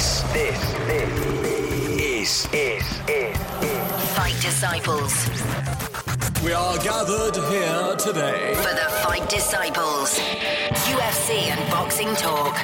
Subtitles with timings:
[0.00, 1.12] This, this, this
[2.00, 3.36] is, is, is, is.
[4.16, 5.28] Fight Disciples.
[6.42, 8.54] We are gathered here today.
[8.54, 10.18] For the Fight Disciples.
[10.88, 12.56] UFC and boxing talk.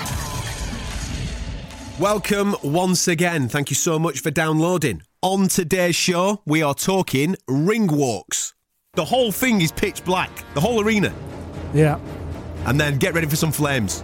[2.00, 3.48] Welcome once again.
[3.50, 5.02] Thank you so much for downloading.
[5.20, 8.54] On today's show, we are talking ring walks.
[8.94, 11.12] The whole thing is pitch black, the whole arena.
[11.74, 12.00] Yeah.
[12.64, 14.02] And then get ready for some flames.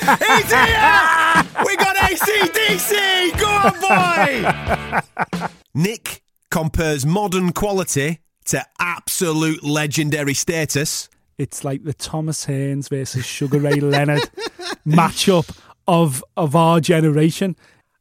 [0.00, 1.44] He's here!
[1.64, 3.38] we got ACDC!
[3.38, 5.00] Go on,
[5.40, 5.48] boy!
[5.74, 11.08] Nick compares modern quality to absolute legendary status.
[11.38, 14.22] It's like the Thomas Hearns versus Sugar Ray Leonard
[14.86, 17.56] matchup of of our generation.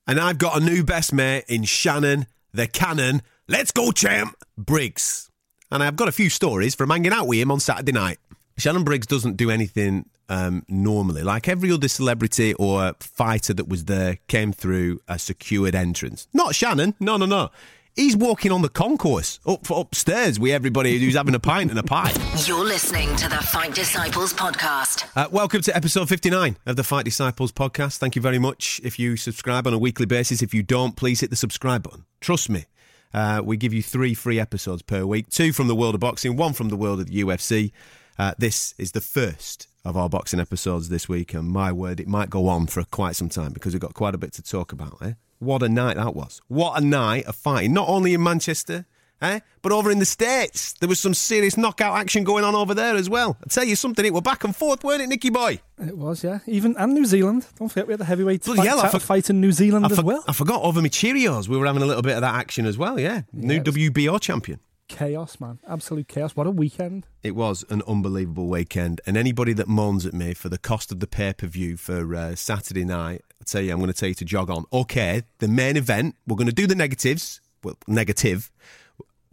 [0.08, 3.22] And I've got a new best mate in Shannon, the Cannon.
[3.48, 4.36] Let's go, champ!
[4.58, 5.30] Briggs.
[5.72, 8.18] And I've got a few stories from hanging out with him on Saturday night.
[8.60, 11.24] Shannon Briggs doesn't do anything um, normally.
[11.24, 16.28] Like every other celebrity or fighter that was there came through a secured entrance.
[16.34, 16.94] Not Shannon.
[17.00, 17.52] No, no, no.
[17.96, 21.84] He's walking on the concourse up upstairs with everybody who's having a pint and a
[21.84, 22.12] pie.
[22.46, 25.06] You're listening to the Fight Disciples podcast.
[25.16, 27.98] Uh, welcome to episode 59 of the Fight Disciples podcast.
[27.98, 30.42] Thank you very much if you subscribe on a weekly basis.
[30.42, 32.06] If you don't, please hit the subscribe button.
[32.22, 32.66] Trust me,
[33.14, 36.36] uh, we give you three free episodes per week two from the world of boxing,
[36.36, 37.72] one from the world of the UFC.
[38.20, 42.08] Uh, this is the first of our boxing episodes this week, and my word, it
[42.08, 44.74] might go on for quite some time because we've got quite a bit to talk
[44.74, 44.98] about.
[45.02, 45.14] Eh?
[45.40, 46.42] What a night that was!
[46.50, 48.86] What a night of fighting, not only in Manchester,
[49.22, 50.74] eh, but over in the States.
[50.74, 53.38] There was some serious knockout action going on over there as well.
[53.42, 55.62] I tell you something, it were back and forth, weren't it, Nicky boy?
[55.78, 56.40] It was, yeah.
[56.46, 57.48] Even and New Zealand.
[57.58, 59.92] Don't forget we had the heavyweight Bloody fight, hell, for- fight in New Zealand I,
[59.92, 60.26] as for- well.
[60.28, 61.48] I forgot over my Cheerios.
[61.48, 63.00] We were having a little bit of that action as well.
[63.00, 64.60] Yeah, new it was- WBO champion.
[64.90, 65.60] Chaos, man.
[65.68, 66.36] Absolute chaos.
[66.36, 67.06] What a weekend.
[67.22, 71.00] It was an unbelievable weekend, and anybody that moans at me for the cost of
[71.00, 74.10] the pay per view for uh, Saturday night, I tell you, I'm going to tell
[74.10, 74.66] you to jog on.
[74.74, 77.40] Okay, the main event, we're going to do the negatives.
[77.64, 78.52] Well, negative.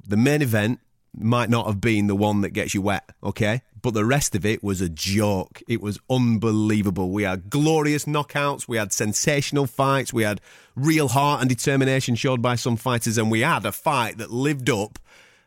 [0.07, 0.81] The main event
[1.19, 3.11] might not have been the one that gets you wet.
[3.25, 5.63] Okay, but the rest of it was a joke.
[5.67, 7.11] It was unbelievable.
[7.11, 8.69] We had glorious knockouts.
[8.69, 10.13] We had sensational fights.
[10.13, 10.43] We had
[10.75, 14.69] real heart and determination showed by some fighters, and we had a fight that lived
[14.69, 14.99] up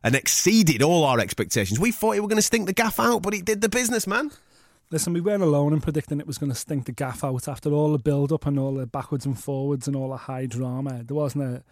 [0.04, 1.80] and exceeded all our expectations.
[1.80, 4.08] We thought it were going to stink the gaff out, but it did the business,
[4.08, 4.32] man.
[4.92, 7.72] Listen, we weren't alone in predicting it was going to stink the gaff out after
[7.72, 11.04] all the build up and all the backwards and forwards and all the high drama.
[11.04, 11.64] There wasn't a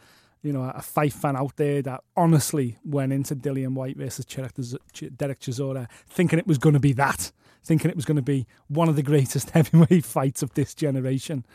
[0.44, 4.54] you know, a fight fan out there that honestly went into Dillian Whyte versus Derek
[5.18, 7.32] Derek Chisora thinking it was going to be that,
[7.64, 11.46] thinking it was going to be one of the greatest heavyweight fights of this generation.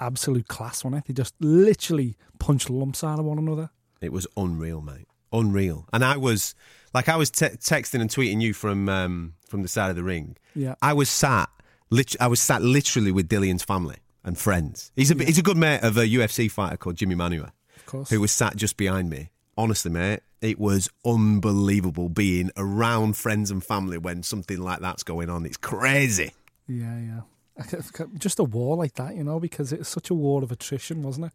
[0.00, 1.08] Absolute class, wasn't it?
[1.08, 3.70] They just literally punched lumps out of one another.
[4.00, 5.06] It was unreal, mate.
[5.32, 5.86] Unreal.
[5.92, 6.54] And I was
[6.94, 10.04] like, I was te- texting and tweeting you from um, from the side of the
[10.04, 10.36] ring.
[10.54, 10.74] Yeah.
[10.82, 11.48] I was sat,
[11.90, 14.92] lit- I was sat literally with Dillian's family and friends.
[14.96, 18.10] He's a he's a good mate of a UFC fighter called Jimi Manuwa, Of course.
[18.10, 19.30] who was sat just behind me.
[19.58, 25.28] Honestly, mate, it was unbelievable being around friends and family when something like that's going
[25.30, 25.44] on.
[25.46, 26.32] It's crazy.
[26.68, 27.20] Yeah, yeah.
[27.58, 30.42] I c- c- Just a war like that, you know, because it's such a war
[30.42, 31.32] of attrition, wasn't it?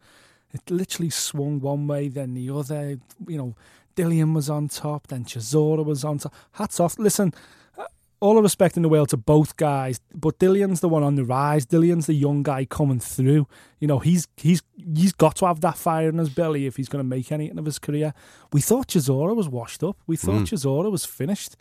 [0.53, 2.97] It literally swung one way, then the other.
[3.27, 3.55] You know,
[3.97, 6.33] Dillian was on top, then Chisora was on top.
[6.53, 6.97] Hats off.
[6.97, 7.33] Listen,
[7.77, 7.85] uh,
[8.19, 11.25] all the respect in the world to both guys, but Dillian's the one on the
[11.25, 11.65] rise.
[11.65, 13.47] Dillian's the young guy coming through.
[13.79, 14.61] You know, he's he's
[14.95, 17.57] he's got to have that fire in his belly if he's going to make anything
[17.59, 18.13] of his career.
[18.53, 19.97] We thought Chisora was washed up.
[20.07, 21.55] We thought Chisora was finished.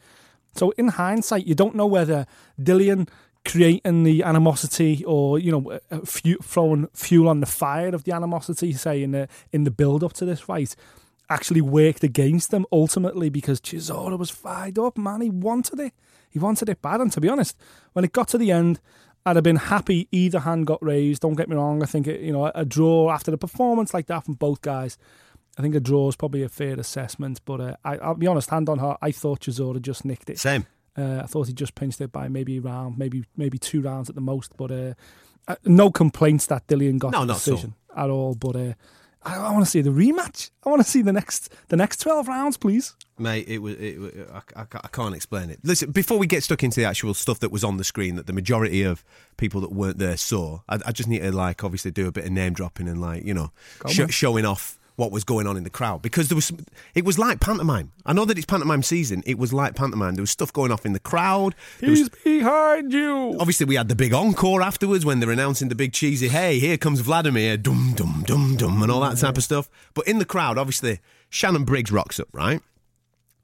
[0.54, 2.26] So in hindsight, you don't know whether
[2.60, 3.08] Dillian
[3.46, 8.12] creating the animosity or you know uh, fu- throwing fuel on the fire of the
[8.12, 10.74] animosity, say in the in the build up to this fight,
[11.28, 15.20] actually worked against them ultimately because Chisora was fired up, man.
[15.20, 15.92] He wanted it.
[16.30, 17.00] He wanted it bad.
[17.00, 17.56] And to be honest,
[17.92, 18.80] when it got to the end,
[19.24, 21.22] I'd have been happy either hand got raised.
[21.22, 21.82] Don't get me wrong.
[21.82, 24.98] I think it, you know a draw after the performance like that from both guys.
[25.58, 28.50] I think a draw is probably a fair assessment, but uh, I, I'll be honest,
[28.50, 30.38] hand on heart, I thought Chisora just nicked it.
[30.38, 30.66] Same.
[30.96, 34.08] Uh, I thought he just pinched it by maybe a round, maybe maybe two rounds
[34.08, 34.56] at the most.
[34.56, 34.94] But uh,
[35.48, 37.54] uh, no complaints that Dillian got No, the not at all.
[37.54, 38.34] decision at all.
[38.34, 38.72] But uh,
[39.26, 40.50] I, I want to see the rematch.
[40.64, 42.94] I want to see the next the next twelve rounds, please.
[43.18, 43.74] Mate, it was.
[43.76, 45.58] It, wa- I, I I can't explain it.
[45.64, 48.26] Listen, before we get stuck into the actual stuff that was on the screen, that
[48.26, 49.04] the majority of
[49.36, 52.24] people that weren't there saw, I, I just need to like obviously do a bit
[52.26, 53.50] of name dropping and like you know
[53.84, 54.08] on.
[54.08, 56.46] showing off what was going on in the crowd because there was.
[56.46, 56.64] some-
[56.94, 57.92] It was like pantomime.
[58.06, 59.22] I know that it's pantomime season.
[59.26, 60.14] It was like pantomime.
[60.14, 61.54] There was stuff going off in the crowd.
[61.80, 62.08] There was- He's
[62.40, 63.36] behind you.
[63.38, 66.78] Obviously, we had the big encore afterwards when they're announcing the big cheesy, hey, here
[66.78, 68.45] comes Vladimir, dum, dum, dum,
[68.82, 69.68] and all that type of stuff.
[69.94, 72.60] But in the crowd, obviously, Shannon Briggs rocks up, right?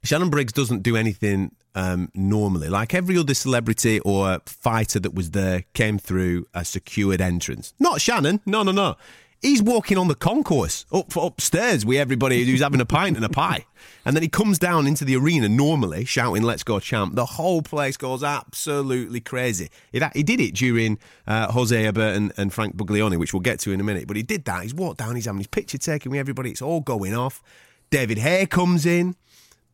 [0.03, 2.69] Shannon Briggs doesn't do anything um, normally.
[2.69, 7.73] Like every other celebrity or fighter that was there came through a secured entrance.
[7.79, 8.41] Not Shannon.
[8.45, 8.95] No, no, no.
[9.43, 13.29] He's walking on the concourse up upstairs with everybody who's having a pint and a
[13.29, 13.65] pie.
[14.05, 17.15] And then he comes down into the arena normally shouting, Let's go, champ.
[17.15, 19.69] The whole place goes absolutely crazy.
[19.91, 20.97] He did it during
[21.27, 24.07] uh, Hosea Burton and, and Frank Buglioni, which we'll get to in a minute.
[24.07, 24.63] But he did that.
[24.63, 26.51] He's walked down, he's having his picture taken with everybody.
[26.51, 27.43] It's all going off.
[27.89, 29.15] David Haye comes in.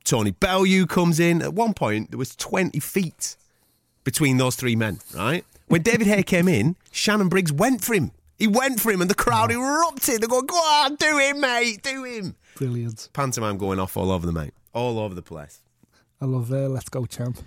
[0.03, 1.43] Tony Bellew comes in.
[1.43, 3.35] At one point, there was 20 feet
[4.03, 5.45] between those three men, right?
[5.67, 8.11] When David Haye came in, Shannon Briggs went for him.
[8.39, 10.21] He went for him, and the crowd erupted.
[10.21, 13.09] They're going, "Go on, do him, mate, do him!" Brilliant.
[13.13, 15.59] Pantomime going off all over the mate, all over the place.
[16.21, 17.37] I love uh, Let's Go Champ.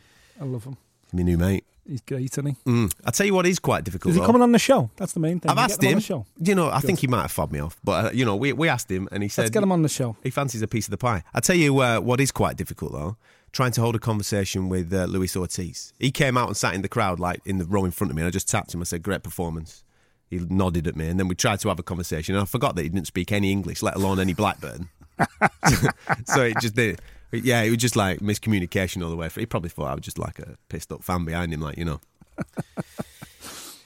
[0.41, 0.77] I love him.
[1.13, 1.65] My new mate.
[1.87, 2.57] He's great, isn't he?
[2.65, 2.93] Mm.
[3.05, 4.11] I tell you what is quite difficult.
[4.11, 4.27] Is he though.
[4.27, 4.89] coming on the show?
[4.97, 5.51] That's the main thing.
[5.51, 5.95] I've You asked get him.
[5.95, 6.27] on the show.
[6.39, 8.53] You know, I think he might have fobbed me off, but uh, you know, we
[8.53, 10.17] we asked him, and he said, Let's get him on the show.
[10.23, 11.25] He fancies a piece of the pie.
[11.35, 13.17] I tell you uh, what is quite difficult though.
[13.51, 15.93] Trying to hold a conversation with uh, Luis Ortiz.
[15.99, 18.17] He came out and sat in the crowd, like in the row in front of
[18.17, 18.81] me, and I just tapped him.
[18.81, 19.83] I said, "Great performance."
[20.33, 22.35] He nodded at me, and then we tried to have a conversation.
[22.35, 24.89] And I forgot that he didn't speak any English, let alone any Blackburn.
[26.25, 27.03] so it just did.
[27.33, 29.29] Yeah, it was just like miscommunication all the way.
[29.29, 29.43] through.
[29.43, 31.85] He probably thought I was just like a pissed up fan behind him, like you
[31.85, 32.01] know.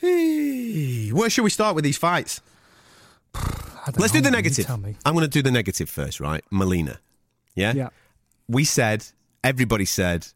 [0.00, 2.40] Hey, Where should we start with these fights?
[3.98, 4.70] Let's do the negative.
[4.70, 6.44] I'm going to do the negative first, right?
[6.52, 7.00] Molina.
[7.56, 7.72] Yeah?
[7.72, 7.88] Yeah.
[8.46, 9.04] We said,
[9.43, 10.28] everybody said,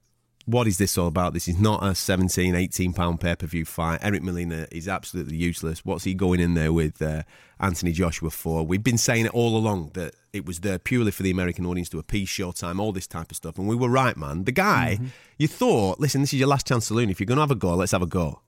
[0.51, 1.33] what is this all about?
[1.33, 4.01] This is not a 17, 18 pound pay per view fight.
[4.03, 5.85] Eric Molina is absolutely useless.
[5.85, 7.23] What's he going in there with uh,
[7.61, 8.67] Anthony Joshua for?
[8.67, 11.89] We've been saying it all along that it was there purely for the American audience
[11.91, 13.59] to appease Showtime, all this type of stuff.
[13.59, 14.45] And we were right, man.
[14.45, 14.99] The guy,
[15.39, 17.11] you thought, listen, this is your last chance saloon.
[17.11, 18.41] If you're going to have a go, let's have a go.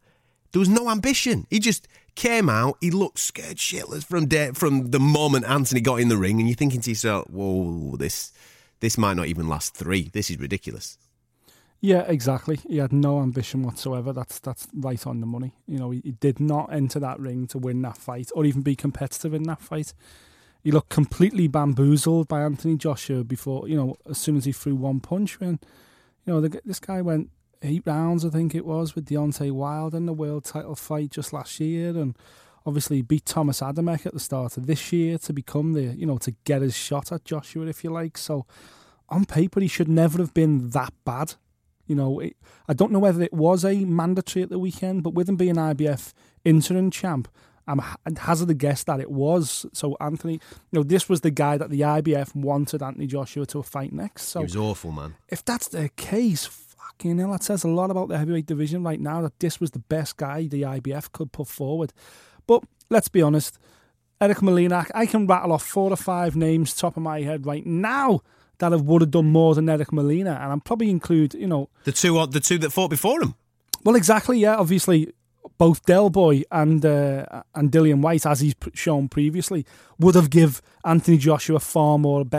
[0.50, 1.46] There was no ambition.
[1.50, 2.76] He just came out.
[2.80, 6.48] He looked scared shitless from day, from the moment Anthony got in the ring, and
[6.48, 8.32] you're thinking to yourself, "Whoa, this
[8.80, 10.10] this might not even last three.
[10.12, 10.98] This is ridiculous."
[11.84, 12.60] Yeah, exactly.
[12.68, 14.12] He had no ambition whatsoever.
[14.12, 15.52] That's that's right on the money.
[15.66, 18.62] You know, he, he did not enter that ring to win that fight or even
[18.62, 19.92] be competitive in that fight.
[20.62, 24.76] He looked completely bamboozled by Anthony Joshua before, you know, as soon as he threw
[24.76, 25.40] one punch.
[25.40, 25.58] When,
[26.24, 27.30] you know, the, this guy went
[27.62, 31.32] eight rounds, I think it was, with Deontay Wilder in the world title fight just
[31.32, 32.16] last year, and
[32.64, 36.18] obviously beat Thomas Adamek at the start of this year to become the, you know,
[36.18, 38.16] to get his shot at Joshua, if you like.
[38.16, 38.46] So,
[39.08, 41.34] on paper, he should never have been that bad.
[41.86, 42.36] You know, it,
[42.68, 45.56] I don't know whether it was a mandatory at the weekend, but with him being
[45.56, 46.12] IBF
[46.44, 47.28] interim champ,
[47.66, 47.80] I'm
[48.16, 49.66] hazard a guess that it was.
[49.72, 50.40] So Anthony, you
[50.72, 54.24] know, this was the guy that the IBF wanted Anthony Joshua to fight next.
[54.24, 55.14] So He was awful, man.
[55.28, 59.00] if that's the case, fucking hell, that says a lot about the heavyweight division right
[59.00, 59.22] now.
[59.22, 61.92] That this was the best guy the IBF could put forward.
[62.46, 63.58] But let's be honest,
[64.20, 67.64] Eric Molina, I can rattle off four or five names top of my head right
[67.66, 68.20] now
[68.62, 71.68] that have would have done more than Eric Molina, and I'm probably include, you know,
[71.84, 73.34] The two, the two that fought before him.
[73.84, 74.54] well, exactly, yeah.
[74.56, 75.12] Obviously,
[75.58, 79.66] both Del Boy and uh, and Dillian Whyte, as he's shown previously,
[79.98, 82.38] would have give Anthony Joshua far more, be-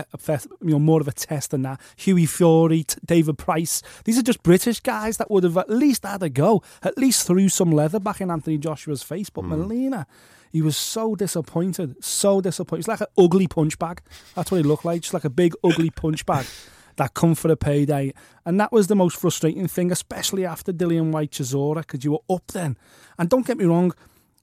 [0.61, 1.79] you know, more of a test than that.
[1.97, 6.03] Hughie Fury, T- David Price, these are just British guys that would have at least
[6.05, 9.29] had a go, at least threw some leather back in Anthony Joshua's face.
[9.29, 10.07] But Molina,
[10.53, 12.81] he was so disappointed, so disappointed.
[12.81, 14.01] He's like an ugly punch bag.
[14.35, 16.45] That's what he looked like, just like a big ugly punch bag
[16.97, 18.13] that come for a payday.
[18.45, 22.35] And that was the most frustrating thing, especially after Dillian Whyte Chisora, because you were
[22.35, 22.77] up then.
[23.17, 23.93] And don't get me wrong,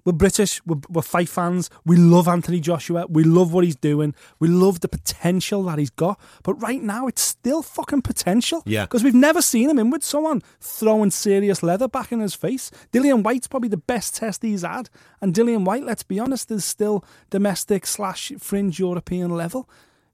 [0.04, 4.14] we're British, we're, we're fight fans, we love Anthony Joshua, we love what he's doing,
[4.38, 6.18] we love the potential that he's got.
[6.42, 8.62] But right now, it's still fucking potential.
[8.66, 8.84] Yeah.
[8.84, 12.70] Because we've never seen him in with someone throwing serious leather back in his face.
[12.92, 14.90] Dillian Whyte's probably the best test he's had.
[15.20, 19.68] And Dillian Whyte, let's be honest, is still domestic slash fringe European level.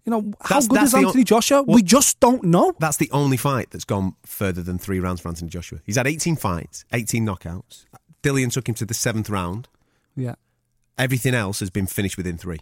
[0.05, 1.62] You know, how That's- good that's is the o- Anthony Joshua?
[1.62, 2.73] Well- we just don't know.
[2.78, 5.81] That's the only fight that's gone further than three rounds for Anthony Joshua.
[5.85, 7.87] He's had 18 fights, 18 knockouts.
[8.23, 9.69] Dillian took him to the seventh round.
[10.16, 10.35] Yeah.
[10.99, 12.61] Everything else has been finished within three.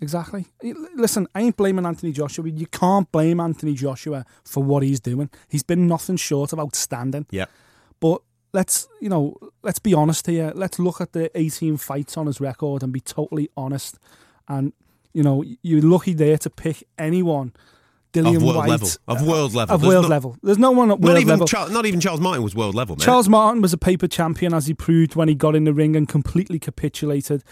[0.00, 0.46] Exactly.
[0.94, 2.48] Listen, I ain't blaming Anthony Joshua.
[2.48, 5.30] You can't blame Anthony Joshua for what he's doing.
[5.48, 7.26] He's been nothing short of outstanding.
[7.30, 7.46] Yeah.
[8.00, 8.22] But
[8.52, 10.52] let's, you know, let's be honest here.
[10.54, 13.98] Let's look at the 18 fights on his record and be totally honest.
[14.48, 14.72] And,
[15.12, 17.52] you know, you're lucky there to pick anyone.
[18.14, 18.88] Dillian Of world White, level.
[19.08, 19.74] Of world level.
[19.74, 20.36] Of There's world no- level.
[20.42, 21.46] There's no one at Not world even, level.
[21.46, 23.04] Charles, not even Charles Martin was world level, man.
[23.04, 25.96] Charles Martin was a paper champion, as he proved when he got in the ring
[25.96, 27.42] and completely capitulated.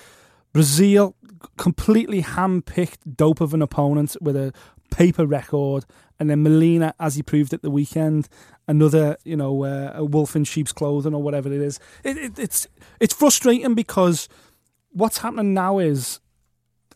[0.54, 1.14] Breazeale
[1.58, 4.52] completely hand-picked dope of an opponent with a
[4.90, 5.84] paper record,
[6.20, 8.28] and then Molina, as he proved at the weekend,
[8.68, 11.80] another you know uh, a wolf in sheep's clothing or whatever it is.
[12.04, 12.68] It, it, it's
[13.00, 14.28] it's frustrating because
[14.90, 16.20] what's happening now is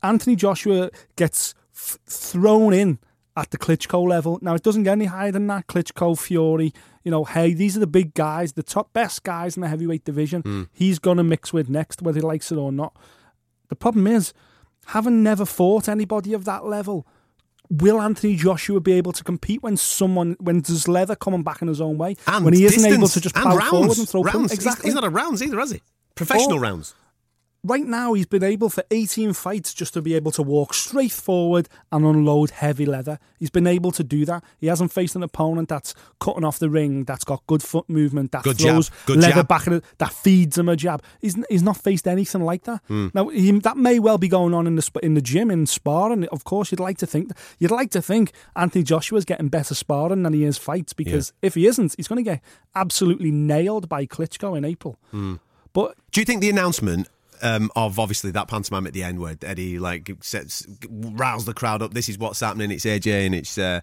[0.02, 2.99] Anthony Joshua gets f- thrown in
[3.36, 4.38] at the Klitschko level.
[4.40, 5.66] Now, it doesn't get any higher than that.
[5.66, 6.72] Klitschko, Fury,
[7.04, 10.04] you know, hey, these are the big guys, the top best guys in the heavyweight
[10.04, 10.42] division.
[10.42, 10.68] Mm.
[10.72, 12.96] He's going to mix with next, whether he likes it or not.
[13.68, 14.32] The problem is,
[14.86, 17.06] having never fought anybody of that level,
[17.68, 21.68] will Anthony Joshua be able to compete when someone, when there's leather coming back in
[21.68, 22.16] his own way?
[22.26, 24.34] And when he isn't able to just plow rounds, forward and throw rounds.
[24.34, 24.50] punches?
[24.52, 24.88] He's- Exactly.
[24.88, 25.82] He's, not a rounds either, has he?
[26.14, 26.94] Professional Or- rounds.
[27.66, 31.12] Right now he's been able for 18 fights just to be able to walk straight
[31.12, 33.18] forward and unload heavy leather.
[33.38, 34.42] He's been able to do that.
[34.58, 38.32] He hasn't faced an opponent that's cutting off the ring, that's got good foot movement,
[38.32, 39.49] that Good throws good leather jab.
[39.49, 41.02] back at it, that feeds him a jab.
[41.20, 42.80] He's he's not faced anything like that.
[42.88, 43.08] Hmm.
[43.14, 46.25] Now he, that may well be going on in the in the gym in sparring.
[46.28, 50.23] Of course, you'd like to think you'd like to think Anthony Joshua's getting better sparring
[50.23, 52.42] than he is fights because if he isn't, he's going to get
[52.75, 54.96] absolutely nailed by Klitschko in April.
[55.11, 55.35] Hmm.
[55.73, 57.08] But Do you think the announcement
[57.42, 61.82] um, of obviously that pantomime at the end where Eddie like sets riles the crowd
[61.82, 61.94] up?
[61.94, 62.70] This is what's happening.
[62.70, 63.80] It's AJ and it's uh,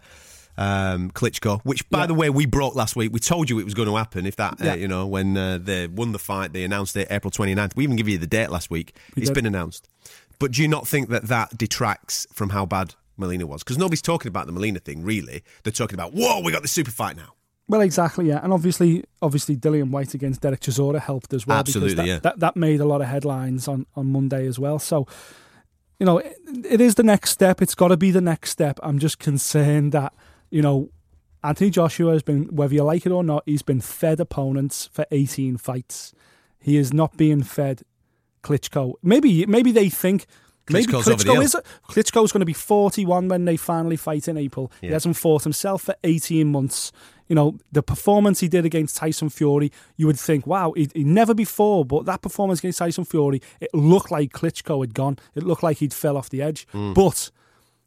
[0.58, 2.06] um, Klitschko, which by Yeah.
[2.08, 3.12] the way we broke last week.
[3.12, 4.26] We told you it was going to happen.
[4.26, 7.32] If that uh, you know when uh, they won the fight, they announced it April
[7.32, 7.76] 29th.
[7.76, 8.96] We even give you the date last week.
[9.16, 9.36] We It's did.
[9.36, 9.88] been announced.
[10.40, 13.64] But do you not think that that detracts from how bad Molina was?
[13.64, 15.44] Because nobody's talking about the Molina thing really.
[15.64, 17.34] They're talking about whoa, we got the super fight now.
[17.74, 21.58] Well, exactly, yeah, and obviously, obviously, Dillian Whyte against Derek Chisora helped as well.
[21.58, 22.20] Absolutely, because that, yeah.
[22.20, 24.78] that that made a lot of headlines on on Monday as well.
[24.78, 25.08] So,
[26.00, 26.38] you know, it,
[26.70, 27.64] it is the next step.
[27.64, 28.80] It's got to be the next step.
[28.84, 30.14] I'm just concerned that
[30.54, 30.92] you know,
[31.44, 35.04] Anthony Joshua has been, whether you like it or not, he's been fed opponents for
[35.10, 36.14] 18 fights.
[36.60, 37.82] He is not being fed
[38.44, 38.94] Klitschko.
[39.02, 40.28] Maybe maybe they think.
[40.70, 41.58] Maybe Klitschko's Klitschko is
[41.90, 44.72] Klitschko's going to be 41 when they finally fight in April.
[44.80, 46.92] He hasn't fought himself for 18 months.
[47.34, 51.04] You know, the performance he did against Tyson Fury, you would think, wow, he, he
[51.04, 55.18] never before, but that performance against Tyson Fury, it looked like Klitschko had gone.
[55.34, 56.68] It looked like he'd fell off the edge.
[56.72, 56.94] Hmm.
[56.94, 57.32] But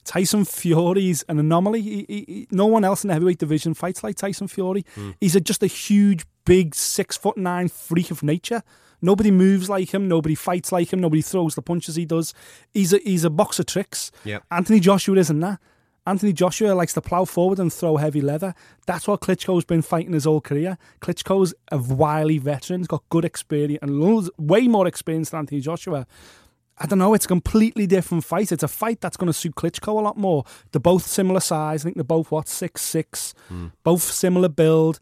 [0.04, 1.80] Tyson Fury's an anomaly.
[1.82, 4.84] He, he, he- no one else in the heavyweight division fights like Tyson Fury.
[4.96, 5.10] Hmm.
[5.20, 8.64] He's a, just a huge, big, six foot nine freak of nature.
[9.00, 10.08] Nobody moves like him.
[10.08, 11.00] Nobody fights like him.
[11.00, 12.34] Nobody throws the punches he does.
[12.74, 14.10] He's a he's a box of tricks.
[14.24, 14.42] Yep.
[14.50, 15.60] Anthony Joshua isn't that.
[16.06, 18.54] Anthony Joshua likes to plough forward and throw heavy leather.
[18.86, 20.78] That's what Klitschko's been fighting his whole career.
[21.00, 22.80] Klitschko's a wily veteran.
[22.80, 26.06] He's got good experience and loads, way more experience than Anthony Joshua.
[26.78, 27.14] I don't know.
[27.14, 28.52] It's a completely different fight.
[28.52, 30.44] It's a fight that's going to suit Klitschko a lot more.
[30.70, 31.82] They're both similar size.
[31.82, 33.68] I think they're both what six six, hmm.
[33.82, 35.00] both similar build.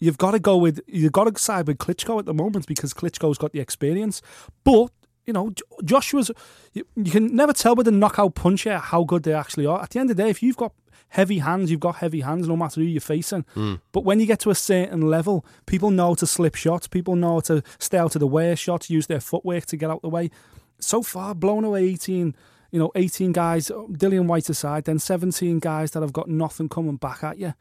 [0.00, 2.92] You've got to go with you've got to side with Klitschko at the moment because
[2.92, 4.20] Klitschko's got the experience.
[4.64, 4.90] But
[5.26, 5.52] you know,
[5.84, 6.30] Joshua's
[6.72, 9.82] you, you can never tell with a knockout puncher how good they actually are.
[9.82, 10.72] At the end of the day, if you've got
[11.08, 13.44] heavy hands, you've got heavy hands, no matter who you're facing.
[13.54, 13.74] Hmm.
[13.92, 16.88] But when you get to a certain level, people know to slip shots.
[16.88, 19.96] People know to stay out of the way shots, use their footwork to get out
[19.96, 20.30] of the way.
[20.80, 22.34] So far, blown away 18,
[22.72, 26.68] you know, 18 guys, uh, Dillian Whyte aside, then 17 guys that have got nothing
[26.68, 27.54] coming back at you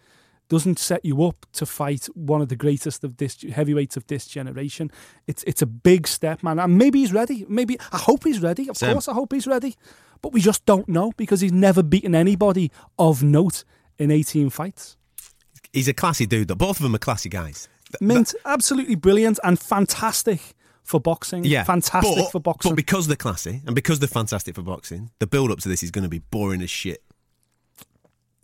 [0.54, 4.28] doesn't set you up to fight one of the greatest of this heavyweights of this
[4.28, 4.92] generation.
[5.26, 6.60] It's it's a big step, man.
[6.60, 7.44] And maybe he's ready.
[7.50, 8.70] Maybe I hope he's ready.
[8.70, 8.94] Of Same.
[8.94, 9.76] course, I hope he's ready.
[10.22, 13.64] But we just don't know because he's never beaten anybody of note
[13.98, 14.96] in 18 fights.
[15.72, 16.50] He's a classy dude.
[16.50, 16.56] though.
[16.56, 17.68] Both of them are classy guys.
[18.00, 20.40] Mint, absolutely brilliant and fantastic
[20.84, 21.46] for boxing.
[21.46, 22.72] Yeah, fantastic but, for boxing.
[22.72, 25.82] But because they're classy and because they're fantastic for boxing, the build up to this
[25.82, 27.02] is going to be boring as shit.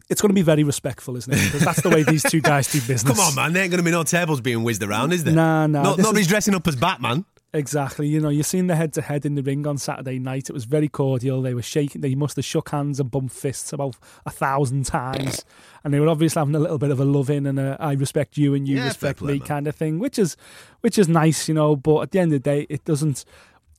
[0.10, 1.44] It's going to be very respectful, isn't it?
[1.46, 3.04] Because that's the way these two guys do business.
[3.16, 3.54] Come on, man.
[3.54, 5.34] There ain't going to be no tables being whizzed around, is there?
[5.34, 7.26] Nah, nah, No, nobody's is- dressing up as Batman.
[7.52, 8.08] Exactly.
[8.08, 10.50] You know, you've seen the head to head in the ring on Saturday night.
[10.50, 11.42] It was very cordial.
[11.42, 12.02] They were shaking.
[12.02, 15.44] They must have shook hands and bumped fists about a thousand times,
[15.84, 17.94] and they were obviously having a little bit of a love in and a I
[17.94, 20.38] respect you and you Yeah, respect me kind of thing, which is
[20.82, 21.76] which is nice, you know.
[21.76, 23.26] But at the end of the day, it doesn't.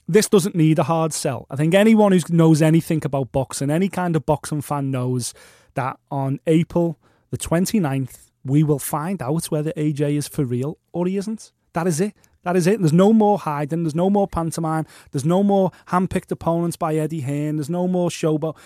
[0.08, 1.46] This doesn't need a hard sell.
[1.48, 5.32] I think anyone who knows anything about boxing, any kind of boxing fan knows
[5.74, 6.98] that on April
[7.30, 11.52] the 29th, we will find out whether AJ is for real or he isn't.
[11.72, 12.14] That is it.
[12.42, 12.80] That is it.
[12.80, 13.82] There's no more hiding.
[13.82, 14.86] There's no more pantomime.
[15.10, 17.56] There's no more hand-picked opponents by Eddie Hearn.
[17.56, 18.56] There's no more showboat.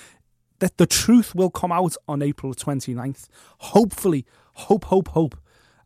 [0.61, 3.27] That the truth will come out on April the 29th.
[3.59, 5.37] Hopefully, hope, hope, hope.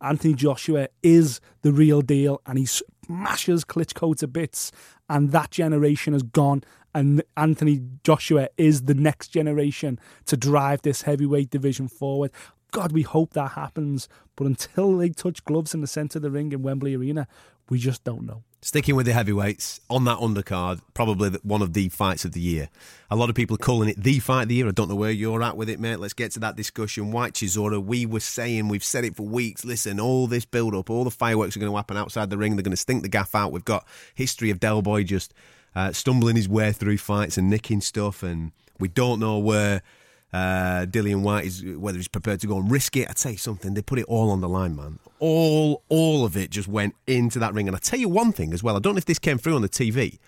[0.00, 4.70] Anthony Joshua is the real deal and he smashes Klitschko to bits
[5.08, 6.62] and that generation has gone
[6.98, 12.32] and Anthony Joshua is the next generation to drive this heavyweight division forward.
[12.72, 14.08] God, we hope that happens.
[14.34, 17.28] But until they touch gloves in the centre of the ring in Wembley Arena,
[17.70, 18.42] we just don't know.
[18.62, 22.68] Sticking with the heavyweights on that undercard, probably one of the fights of the year.
[23.12, 24.66] A lot of people are calling it the fight of the year.
[24.66, 26.00] I don't know where you're at with it, mate.
[26.00, 27.12] Let's get to that discussion.
[27.12, 29.64] Whyte Chisora, we were saying, we've said it for weeks.
[29.64, 32.56] Listen, all this build up, all the fireworks are going to happen outside the ring.
[32.56, 33.52] They're going to stink the gaff out.
[33.52, 33.86] We've got
[34.16, 35.32] history of Del Boy just
[35.74, 39.82] uh, stumbling his way through fights and nicking stuff, and we don't know where
[40.30, 43.08] Uh, Dillian Whyte is whether he's prepared to go and risk it.
[43.08, 43.72] I'd say something.
[43.72, 44.98] They put it all on the line, man.
[45.20, 47.66] All, all of it just went into that ring.
[47.66, 48.76] And I tell you one thing as well.
[48.76, 50.18] I don't know if this came through on the TV.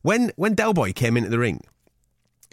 [0.00, 1.60] When when Del Boy came into the ring,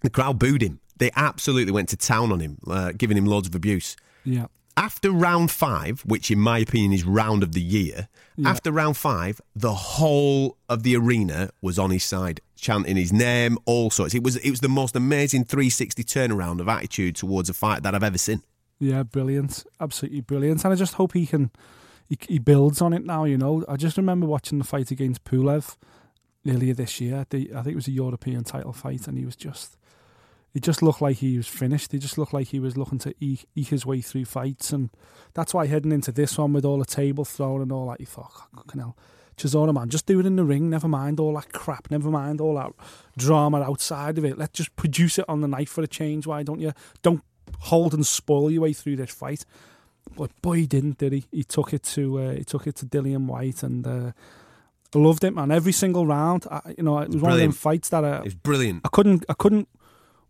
[0.04, 0.82] the crowd booed him.
[0.98, 3.96] They absolutely went to town on him, uh, giving him loads of abuse.
[4.26, 4.48] Yeah.
[4.78, 8.08] After round five, which in my opinion is round of the year,
[8.38, 8.50] Yeah.
[8.50, 13.58] after round five, the whole of the arena was on his side, chanting his name,
[13.66, 14.14] all sorts.
[14.14, 17.96] It was it was the most amazing 360 turnaround of attitude towards a fight that
[17.96, 18.44] I've ever seen.
[18.80, 20.64] Yeah, brilliant, absolutely brilliant.
[20.64, 21.50] And I just hope he can,
[22.08, 23.24] he, he builds on it now.
[23.24, 25.76] You know, I just remember watching the fight against Pulev
[26.48, 27.26] earlier this year.
[27.32, 29.76] The, I think it was a European title fight, and he was just,
[30.58, 31.92] he just looked like he was finished.
[31.92, 34.90] He just looked like he was looking to eke, eke his way through fights, and
[35.36, 38.08] that's why heading into this one with all the table thrown and all that, you
[38.08, 38.98] thought, fucking hell.
[39.38, 40.68] Chisora, man, just do it in the ring.
[40.68, 41.92] Never mind all that crap.
[41.92, 42.72] Never mind all that
[43.16, 44.36] drama outside of it.
[44.36, 46.26] Let's just produce it on the night for a change.
[46.26, 46.74] Why don't you?
[47.04, 47.22] Don't
[47.60, 49.46] hold and spoil your way through this fight.
[50.16, 51.26] But boy, he didn't, did he?
[51.32, 54.12] He took it to uh, he took it to Dillian Whyte, and uh,
[54.96, 55.52] I loved it, man.
[55.52, 58.24] Every single round, I, you know, it was one of them fights that I, It
[58.24, 58.82] was brilliant.
[58.86, 59.68] I couldn't I couldn't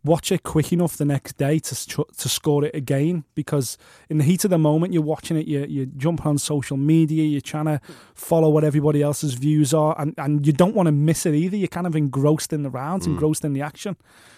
[0.08, 1.74] watch it quick enough the next day to
[2.22, 3.78] to score it again because
[4.10, 7.24] in the heat of the moment you're watching it you you're jumping on social media
[7.24, 7.80] you're trying to
[8.16, 11.58] follow what everybody else's views are and, and you don't want to miss it either
[11.58, 13.12] you're kind of engrossed in the rounds Mm.
[13.14, 13.96] engrossed in the action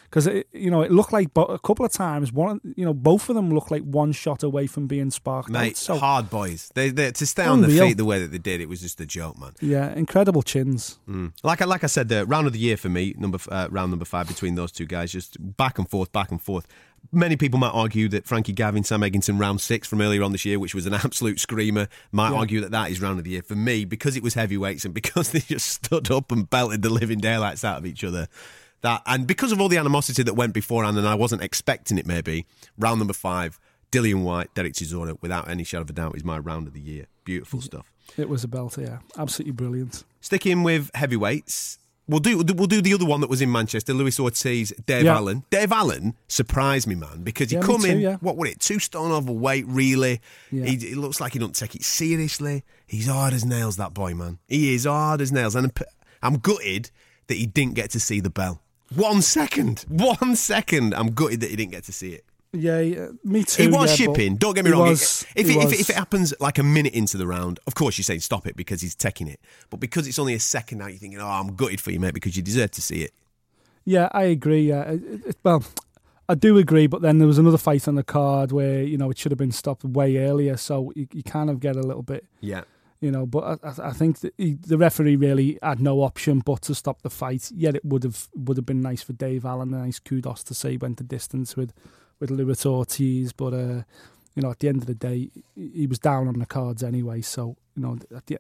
[0.10, 3.30] because you know it looked like bo- a couple of times one you know both
[3.30, 6.72] of them looked like one shot away from being sparked Mate, out so hard boys.
[6.75, 8.82] They, they, to stay on the their feet the way that they did, it was
[8.82, 9.54] just a joke, man.
[9.62, 11.34] yeah incredible chins Mm.
[11.44, 13.92] Like I like I said, the round of the year for me, number uh, round
[13.92, 16.68] number five between those two guys, just back and forth, back and forth.
[17.12, 20.44] Many people might argue that Frankie Gavin, Sam Eggington, round six from earlier on this
[20.46, 22.38] year, which was an absolute screamer, might Yeah.
[22.38, 24.94] argue that that is round of the year for me because it was heavyweights and
[25.00, 28.28] because they just stood up and belted the living daylights out of each other.
[28.82, 32.06] That and because of all the animosity that went beforehand, and I wasn't expecting it.
[32.06, 32.46] Maybe
[32.78, 33.60] round number five,
[33.92, 36.80] Dillian Whyte, Derek Chisora, without any shadow of a doubt, is my round of the
[36.80, 37.06] year.
[37.26, 37.92] Beautiful stuff.
[38.18, 42.94] it was a belt yeah absolutely brilliant Sticking with heavyweights, we'll do we'll do the
[42.94, 43.94] other one that was in Manchester.
[43.94, 45.15] Luis Ortiz, Dave Yeah.
[45.18, 45.44] Allen.
[45.50, 48.00] Dave Allen surprised me, man, because he Yeah, come too, in.
[48.00, 48.15] yeah.
[48.22, 48.60] What would it?
[48.60, 50.22] Two stone overweight, really.
[50.52, 50.65] Yeah.
[50.65, 52.63] He, it looks like he don't take it seriously.
[52.88, 54.39] He's hard as nails, that boy, man.
[54.48, 55.72] He is hard as nails, and
[56.24, 56.89] I'm gutted
[57.28, 58.62] that he didn't get to see the bell.
[58.95, 60.93] One second, one second.
[60.93, 62.25] I'm gutted that he didn't get to see it.
[62.52, 64.36] yeah, yeah me too He was yeah, shipping.
[64.38, 64.89] Don't get me wrong.
[64.89, 67.60] was- if, he it, if, it, if it happens like a minute into the round,
[67.67, 69.39] of course you're saying stop it because he's taking it.
[69.69, 72.13] But because it's only a second now, you're thinking, oh, I'm gutted for you, mate,
[72.15, 73.13] because you deserve to see it.
[73.86, 74.63] Yeah, I agree.
[74.69, 75.63] Yeah, it, it, well,
[76.28, 76.88] I do agree.
[76.88, 79.39] But then there was another fight on the card where you know it should have
[79.39, 80.58] been stopped way earlier.
[80.58, 82.63] So you, you kind of get a little bit, Yeah.
[83.02, 83.26] You know.
[83.26, 87.52] But I, I- think the referee really had no option but to stop the fight.
[87.54, 89.74] Yet it would have would have been nice for Dave Allen.
[89.74, 91.74] A nice kudos to say went the distance with
[92.20, 93.34] with Luis Ortiz.
[93.34, 93.84] But uh,
[94.36, 97.22] you know, at the end of the day, he was down on the cards anyway.
[97.22, 98.40] So you know, at the,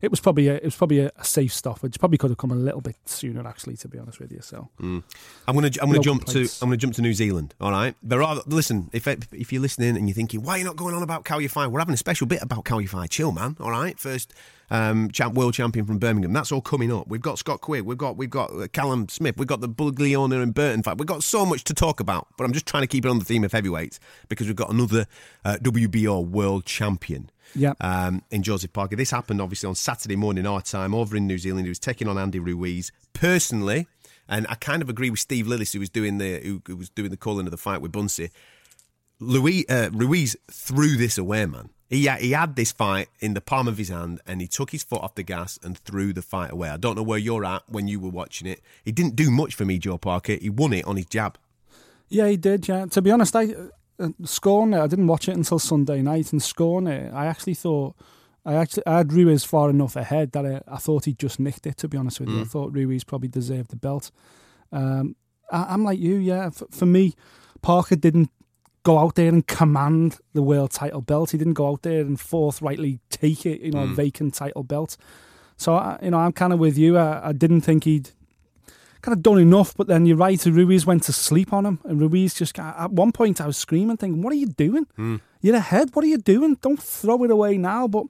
[0.00, 1.82] it was probably a, it was probably a, a safe stop.
[1.84, 3.76] It probably could have come a little bit sooner, actually.
[3.76, 4.68] To be honest with you, so.
[4.80, 5.02] I'm
[5.46, 6.58] gonna I'm gonna No jump complaints.
[6.58, 7.54] to I'm gonna jump to New Zealand.
[7.60, 7.94] All right.
[8.02, 10.94] There are listen if if you're listening and you're thinking why are you not going
[10.94, 11.70] on about Cal Yafai?
[11.70, 13.08] We're having a special bit about Cal Yafai.
[13.10, 13.56] Chill, man.
[13.60, 13.98] All right.
[13.98, 14.32] First.
[14.72, 16.32] Um, champ, world champion from Birmingham.
[16.32, 17.08] That's all coming up.
[17.08, 17.82] We've got Scott Quigg.
[17.84, 19.36] We've got we've got uh, Callum Smith.
[19.36, 20.96] We've got the Buglioni and Burton fight.
[20.96, 22.28] We've got so much to talk about.
[22.38, 24.70] But I'm just trying to keep it on the theme of heavyweights because we've got
[24.70, 25.06] another
[25.44, 27.74] uh, WBO world champion Yeah.
[27.80, 28.96] um, in Joseph Parker.
[28.96, 31.66] This happened obviously on Saturday morning our time over in New Zealand.
[31.66, 33.86] He was taking on Andy Ruiz personally,
[34.28, 36.90] and I kind of agree with Steve Lillis who was doing the who, who was
[36.90, 38.30] doing the calling of the fight with Bunsey.
[39.20, 41.68] Louis, uh, Ruiz threw this away, man.
[41.90, 44.70] He had, he had this fight in the palm of his hand and he took
[44.70, 46.70] his foot off the gas and threw the fight away.
[46.70, 48.62] I don't know where you're at when you were watching it.
[48.84, 50.34] He didn't do much for me, Joe Parker.
[50.40, 51.36] He won it on his jab.
[52.08, 52.66] Yeah, he did.
[52.66, 53.54] Yeah, to be honest, I
[54.00, 54.80] it.
[54.80, 56.42] I didn't watch it until Sunday night, and
[56.86, 57.96] it, I actually thought
[58.44, 61.66] I actually I had Ruiz far enough ahead that I, I thought he just nicked
[61.66, 61.76] it.
[61.78, 64.10] To be honest with you, I thought Ruiz probably deserved the belt.
[64.72, 65.16] Um,
[65.50, 66.50] I, I'm like you, yeah.
[66.50, 67.14] For, for me,
[67.62, 68.30] Parker didn't
[68.82, 71.32] go out there and command the world title belt.
[71.32, 74.96] He didn't go out there and forthrightly take it, you know, a vacant title belt.
[75.56, 76.96] So I, you know, I'm kind of with you.
[76.96, 78.10] I, I didn't think he'd
[79.02, 80.44] kind of done enough, but then you're right.
[80.44, 83.56] Ruiz went to sleep on him, and Ruiz just got, at one point I was
[83.56, 84.86] screaming, thinking, "What are you doing?
[85.40, 85.90] You're ahead.
[85.94, 86.56] What are you doing?
[86.60, 88.06] Don't throw it away now." But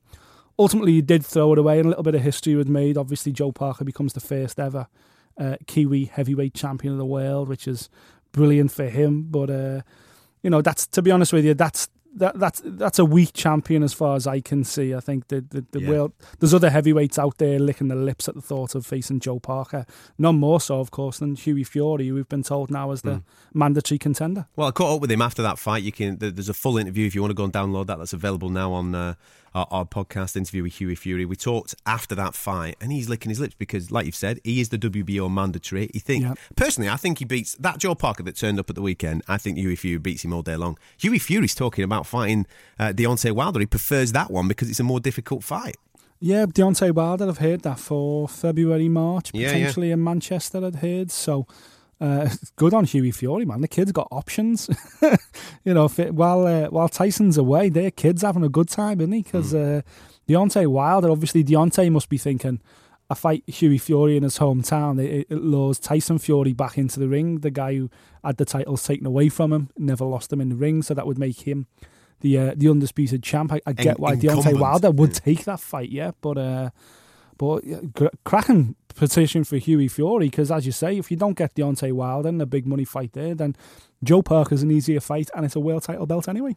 [0.59, 2.97] ultimately, you did throw it away, and a little bit of history was made.
[2.97, 4.89] Obviously, Joe Parker becomes the first ever
[5.39, 7.89] uh, Kiwi heavyweight champion of the world, which is
[8.33, 9.23] brilliant for him.
[9.31, 9.81] But uh,
[10.43, 13.83] you know, that's to be honest with you, that's that that's that's a weak champion
[13.83, 14.95] as far as I can see.
[14.95, 15.89] I think the the, the Yeah.
[15.91, 19.39] world there's other heavyweights out there licking their lips at the thought of facing Joe
[19.39, 19.87] Parker.
[20.19, 23.17] None more so, of course, than Hughie Fury, who we've been told now is the
[23.17, 23.59] Hmm.
[23.59, 24.47] mandatory contender.
[24.57, 25.83] Well, I caught up with him after that fight.
[25.85, 26.19] You can.
[26.19, 27.99] There's a full interview if you want to go and download that.
[27.99, 29.15] That's available now on uh,
[29.55, 31.25] our, our podcast interview with Hughie Fury.
[31.25, 34.61] We talked after that fight, and he's licking his lips because, like you've said, he
[34.61, 35.91] is the WBO mandatory.
[35.93, 36.35] He think Yeah.
[36.57, 39.23] personally, I think he beats that Joe Parker that turned up at the weekend.
[39.29, 40.79] I think Hughie Fury beats him all day long.
[40.99, 42.47] Hughie Fury's talking about fighting
[42.79, 43.61] uh, Deontay Wilder.
[43.61, 45.77] He prefers that one because it's a more difficult fight.
[46.23, 49.53] Yeah, Deontay Wilder, I've heard that for February, March, Yeah, yeah.
[49.55, 51.11] potentially in Manchester, I'd heard.
[51.11, 51.47] So
[52.01, 53.61] uh, good on Hughie Fury, man.
[53.61, 54.71] The kid's got options.
[55.65, 59.13] you know, it, while uh, while Tyson's away, their kid's having a good time, isn't
[59.13, 59.23] he?
[59.23, 59.83] Because uh,
[60.29, 62.61] Deontay Wilder, obviously, Deontay must be thinking,
[63.11, 65.03] I fight Hughie Fury in his hometown.
[65.03, 67.91] It, it lures Tyson Fury back into the ring, the guy who
[68.25, 71.07] had the titles taken away from him, never lost them in the ring, so that
[71.07, 71.67] would make him
[72.21, 73.53] the uh, the undisputed champ.
[73.53, 74.59] I, I get why Deontay.
[74.59, 76.71] Wilder would take that fight, yeah, but uh,
[77.37, 77.81] but yeah,
[78.25, 82.29] cracking petition for Hughie Fury because, as you say, if you don't get Deontay Wilder
[82.29, 83.57] in a big money fight there, then
[84.03, 86.57] Joe Parker's an easier fight, and it's a world title belt anyway.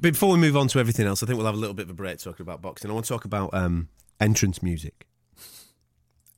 [0.00, 1.90] Before we move on to everything else, I think we'll have a little bit of
[1.90, 2.90] a break talking about boxing.
[2.90, 3.88] I want to talk about um,
[4.20, 5.06] entrance music.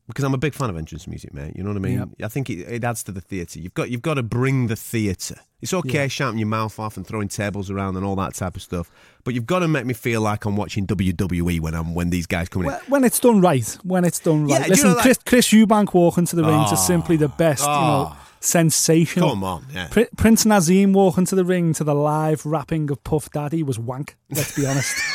[0.06, 1.54] Because I'm a big fan of entrance music, mate.
[1.56, 2.14] You know what I mean?
[2.22, 3.58] I think it, it adds to the theatre.
[3.58, 5.36] You've got you've got to bring the theatre.
[5.62, 6.08] It's okay Yeah.
[6.08, 8.90] shouting your mouth off and throwing tables around and all that type of stuff,
[9.24, 12.26] but you've got to make me feel like I'm watching WWE when I'm when these
[12.26, 12.66] guys come in.
[12.66, 14.66] When- When it's done right, when it's done Yeah, right.
[14.66, 16.74] you Listen, know, Chris, Chris Eubank walking to the ring Oh, to ah.
[16.76, 18.16] simply the best, you know, oh.
[18.40, 19.30] sensational.
[19.30, 19.88] Come on, yeah.
[19.90, 23.78] Pri- Prince Naseem walking to the ring to the live rapping of Puff Daddy was
[23.78, 24.16] wank.
[24.30, 24.94] Let's be honest.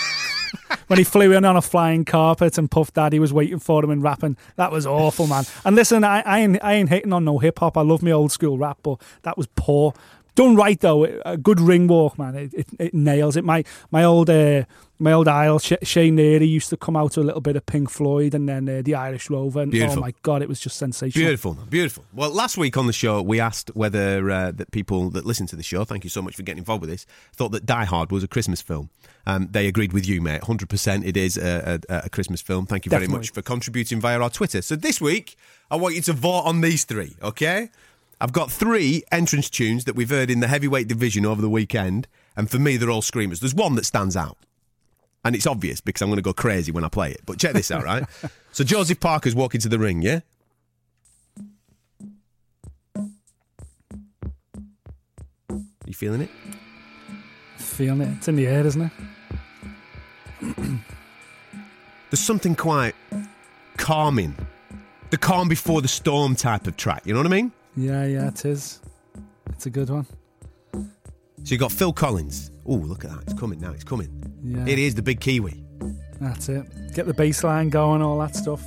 [0.88, 3.90] when he flew in on a flying carpet and Puff Daddy was waiting for him
[3.90, 5.46] and rapping, that was awful, man.
[5.66, 7.78] And listen, I, I ain't I ain't hating on no hip hop.
[7.78, 9.94] I love me old school rap, but that was poor.
[10.36, 12.36] Done right though, a good ring walk, man.
[12.36, 13.44] It, it, it nails it.
[13.44, 14.64] My my old uh,
[15.00, 17.66] my old idol Sh- Shea Neary used to come out to a little bit of
[17.66, 19.62] Pink Floyd and then uh, the Irish Rover.
[19.62, 19.98] And, Beautiful.
[19.98, 21.26] Oh my god, it was just sensational.
[21.26, 22.04] Beautiful, beautiful.
[22.14, 25.56] Well, last week on the show, we asked whether uh, that people that listen to
[25.56, 28.12] the show, thank you so much for getting involved with this, thought that Die Hard
[28.12, 28.90] was a Christmas film.
[29.26, 30.42] Um, they agreed with you, mate.
[30.42, 32.66] 100% it is a, a, a Christmas film.
[32.66, 34.62] Thank you very much for contributing via our Twitter.
[34.62, 35.38] So this week,
[35.70, 37.70] I want you to vote on these three, okay?
[38.22, 42.08] I've got three entrance tunes that we've heard in the heavyweight division over the weekend,
[42.36, 43.40] and for me, they're all screamers.
[43.40, 44.38] There's one that stands out.
[45.24, 47.22] And it's obvious because I'm going to go crazy when I play it.
[47.26, 48.06] But check this out, right?
[48.52, 50.22] So Joseph Parker's walking to the ring, yeah?
[55.86, 56.30] You feeling it?
[57.58, 58.18] Feeling it.
[58.18, 58.92] It's in the air, isn't
[60.42, 60.56] it?
[62.10, 62.96] There's something quite
[63.78, 64.36] calming.
[65.12, 67.52] The calm before the storm type of track, you know what I mean?
[67.80, 68.82] Yeah, yeah, it is.
[69.52, 70.06] It's a good one.
[70.74, 70.82] So
[71.46, 72.52] you got Phil Collins.
[72.66, 73.22] Oh, look at that.
[73.24, 73.72] It's coming now.
[73.72, 74.10] It's coming.
[74.44, 74.66] Yeah.
[74.68, 75.64] It is the big Kiwi.
[76.20, 76.66] That's it.
[76.94, 78.62] Get the bass line going, all that stuff.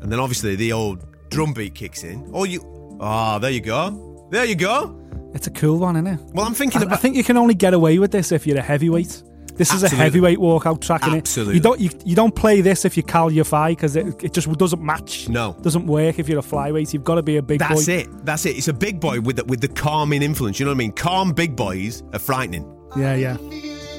[0.00, 2.30] And then obviously the old drum beat kicks in.
[2.32, 2.60] Oh, you.
[3.00, 4.28] Oh, there you go.
[4.30, 4.96] There you go.
[5.34, 6.20] It's a cool one, isn't it?
[6.32, 8.58] Well, I'm thinking I, I think you can only get away with this if you're
[8.58, 9.24] a heavyweight.
[9.56, 9.98] This is a Absolutely.
[9.98, 11.02] heavyweight walkout track?
[11.04, 11.54] Absolutely.
[11.56, 14.50] You don't you, you don't play this if you Cal Yafai because it, it just
[14.52, 15.28] doesn't match.
[15.28, 15.56] No.
[15.60, 16.92] doesn't work if you're a flyweight.
[16.92, 17.92] You've got to be a big That's boy.
[17.92, 18.24] it.
[18.24, 18.56] That's it.
[18.56, 20.58] It's a big boy with the, with the calming influence.
[20.58, 20.92] You know what I mean?
[20.92, 22.64] Calm big boys are frightening.
[22.96, 23.36] Yeah, yeah.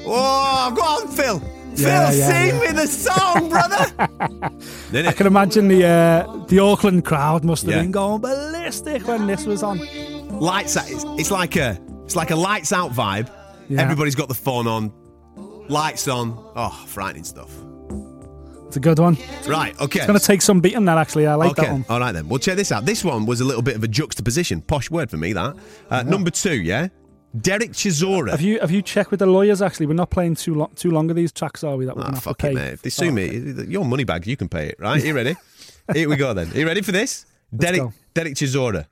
[0.06, 1.42] Oh, go on, Phil.
[1.76, 2.60] Yeah, Phil, yeah, sing yeah.
[2.60, 5.08] me the song, brother.
[5.08, 9.44] I can imagine the uh, the Auckland crowd must have been going ballistic when this
[9.44, 9.78] was on.
[10.38, 10.88] Lights out.
[10.88, 13.30] It's, it's like a it's like a lights out vibe.
[13.76, 14.92] Everybody's got the phone on,
[15.68, 16.36] lights on.
[16.56, 17.50] Oh, frightening stuff.
[18.66, 19.16] It's a good one.
[19.46, 19.78] Right.
[19.80, 20.00] Okay.
[20.00, 20.84] It's going to take some beating.
[20.86, 21.62] That actually, I like okay.
[21.66, 21.84] that one.
[21.88, 22.28] All right then.
[22.28, 22.84] Well, check this out.
[22.84, 24.62] This one was a little bit of a juxtaposition.
[24.62, 25.56] Posh word for me that.
[25.90, 26.88] Uh, Number two, yeah.
[27.40, 28.30] Derek Chisora.
[28.30, 29.60] Have you have you checked with the lawyers?
[29.60, 31.84] Actually, we're not playing too long too long of these tracks, are we?
[31.84, 32.50] That we're Ah, have to fuck pay.
[32.52, 32.72] it, mate.
[32.74, 35.02] If they sue Oh, me, your money bag, you can pay it, right?
[35.02, 35.34] Are You ready?
[35.92, 36.50] Here we go then.
[36.52, 37.26] Are you ready for this?
[37.54, 37.92] Derek, go.
[38.14, 38.86] Derek Chisora.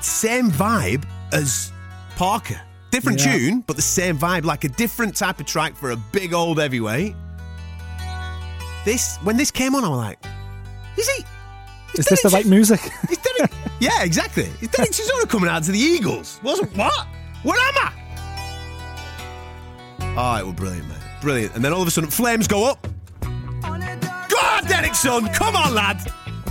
[0.00, 1.72] Same vibe as
[2.16, 2.60] Parker.
[2.90, 3.32] Different Yeah.
[3.36, 6.58] tune, but the same vibe, like a different type of track for a big old
[6.58, 7.14] heavyweight.
[8.84, 10.18] This, when this came on, I was like,
[10.96, 11.24] is he?
[11.98, 12.80] Is this the right music?
[13.10, 14.48] Is Derek, yeah, exactly.
[14.60, 16.40] Is Derek Chisora coming out to the Eagles?
[16.42, 17.06] Wasn't what?
[17.42, 17.92] Where am I?
[20.16, 20.98] Oh, it was brilliant, man.
[21.20, 21.54] Brilliant.
[21.54, 22.86] And then all of a sudden, flames go up.
[23.20, 23.28] Go
[24.38, 25.28] on, Derek, son.
[25.32, 26.00] Come on, lad.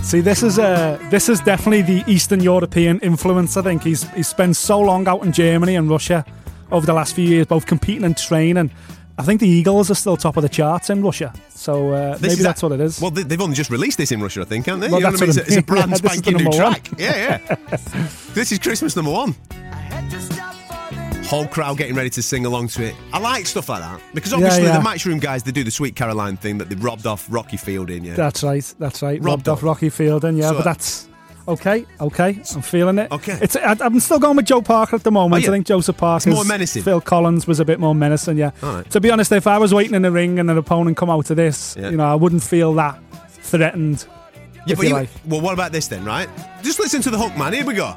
[0.02, 3.58] See, this is uh, this is definitely the Eastern European influence.
[3.58, 6.24] I think he's he's spent so long out in Germany and Russia
[6.70, 8.70] over the last few years, both competing and training.
[9.18, 12.22] I think the Eagles are still top of the charts in Russia, so uh, This
[12.22, 13.00] maybe is that's a- what it is.
[13.00, 14.88] Well, they- they've only just released this in Russia, I think, haven't they?
[14.88, 15.30] Well, You know what I mean?
[15.30, 15.64] It's, a- it's a I mean.
[15.66, 16.72] brand Yeah, this is the spanking new number one.
[16.72, 16.90] track.
[16.98, 18.06] Yeah, yeah.
[18.34, 19.34] this is Christmas number one.
[21.28, 22.94] Whole crowd getting ready to sing along to it.
[23.12, 24.78] I like stuff like that because obviously yeah.
[24.78, 28.02] the matchroom guys they do the Sweet Caroline thing that they robbed off Rocky Fielding.
[28.02, 28.64] Yeah, That's right.
[28.78, 29.18] That's right.
[29.18, 29.62] Robbed Robbed off off.
[29.64, 30.38] Rocky Fielding.
[30.38, 31.06] Yeah, So- but that's
[31.46, 31.84] okay.
[32.00, 33.12] Okay, I'm feeling it.
[33.12, 33.38] Okay.
[33.42, 33.56] it's.
[33.56, 35.44] I, I'm still going with Joe Parker at the moment.
[35.44, 36.82] I think Joseph Parker more menacing.
[36.82, 38.38] Phil Collins was a bit more menacing.
[38.38, 38.52] Yeah.
[38.62, 38.90] All right.
[38.90, 41.28] To be honest, if I was waiting in the ring and an opponent come out
[41.28, 41.90] of this, Yeah.
[41.90, 44.06] you know, I wouldn't feel that threatened.
[44.66, 45.10] Yeah, but you you- like.
[45.26, 46.28] well, what about this then, right?
[46.62, 47.52] Just listen to the hook, man.
[47.52, 47.96] Here we go.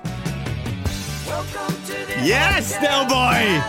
[2.24, 3.62] Yes, Del Boy.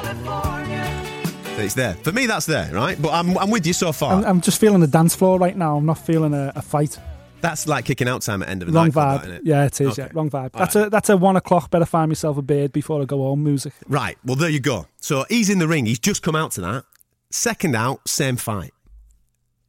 [1.63, 2.27] It's there for me.
[2.27, 3.01] That's there, right?
[3.01, 4.15] But I'm, I'm with you so far.
[4.15, 5.77] I'm, I'm just feeling the dance floor right now.
[5.77, 6.99] I'm not feeling a, a fight.
[7.41, 8.95] that's like kicking out time at end of a Wrong night.
[8.95, 9.23] vibe.
[9.25, 9.43] Isn't it?
[9.45, 9.99] Yeah, it is.
[9.99, 10.03] Okay.
[10.03, 10.51] Yeah, wrong vibe.
[10.55, 10.87] All That's right.
[10.87, 11.71] a that's a one o'clock.
[11.71, 13.43] Better find myself a beard before I go home.
[13.45, 13.73] Music.
[13.89, 14.19] Right.
[14.25, 14.87] Well, there you go.
[15.01, 15.87] So he's in the ring.
[15.87, 16.85] He's just come out to that.
[17.31, 18.73] Second out, same fight.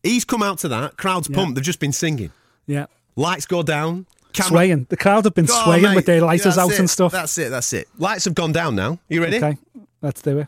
[0.03, 0.97] He's come out to that.
[0.97, 1.35] Crowd's Yeah.
[1.35, 1.55] pumped.
[1.55, 2.31] They've just been singing.
[2.65, 4.07] Yeah, Lights go down.
[4.33, 4.49] Camera.
[4.49, 4.87] swaying.
[4.89, 5.95] The crowd have been swaying mate.
[5.95, 6.79] with their lighters That's out it.
[6.79, 7.11] and stuff.
[7.11, 7.49] That's it.
[7.49, 7.87] That's it.
[7.97, 8.99] Lights have gone down now.
[9.09, 9.37] You ready?
[9.37, 9.57] Okay,
[10.01, 10.47] let's do it.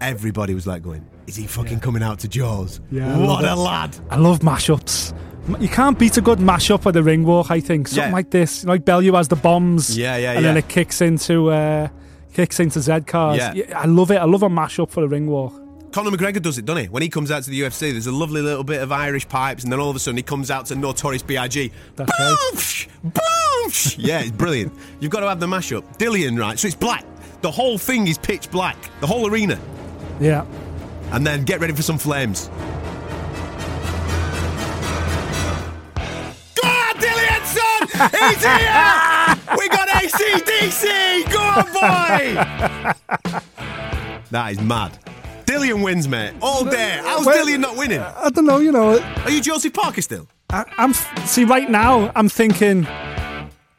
[0.00, 2.80] Everybody was like going, "Is he fucking coming out to Jaws?
[2.90, 3.56] Yeah, What a it.
[3.56, 5.14] lad!" I love mashups.
[5.60, 7.50] You can't beat a good mashup with the ring walk.
[7.50, 8.12] I think something Yeah.
[8.14, 9.96] like this, like Bellew has the bombs.
[9.96, 10.36] Yeah, yeah, yeah.
[10.36, 11.88] and then it kicks into uh,
[12.34, 13.38] kicks into Z cars.
[13.54, 13.78] Yeah.
[13.78, 14.16] I love it.
[14.16, 15.54] I love a mashup for a ring walk.
[15.96, 16.88] Conor McGregor does it, doesn't he?
[16.90, 19.62] When he comes out to the UFC, there's a lovely little bit of Irish pipes,
[19.62, 21.72] and then all of a sudden he comes out to Notorious B.I.G.
[21.96, 22.86] That's right.
[23.02, 23.96] Boosh!
[23.98, 24.74] yeah, it's brilliant.
[25.00, 25.84] You've got to have the mashup.
[25.96, 26.58] Dillian, right?
[26.58, 27.06] So it's black.
[27.40, 28.76] The whole thing is pitch black.
[29.00, 29.58] The whole arena.
[30.20, 30.44] Yeah,
[31.12, 32.48] And then get ready for some flames.
[36.60, 37.88] Go on, Dillian, son!
[38.10, 39.56] He's here!
[39.56, 41.32] we got ACDC!
[41.32, 43.40] Go on, boy!
[44.30, 44.98] that is mad.
[45.46, 46.34] Dillian wins, mate.
[46.42, 47.00] All day.
[47.02, 48.00] How's Well- Dillian not winning?
[48.00, 48.58] I don't know.
[48.58, 50.26] You know, Are you Joseph Parker still?
[50.50, 50.92] I, I'm
[51.26, 52.12] see right now.
[52.14, 52.84] I'm thinking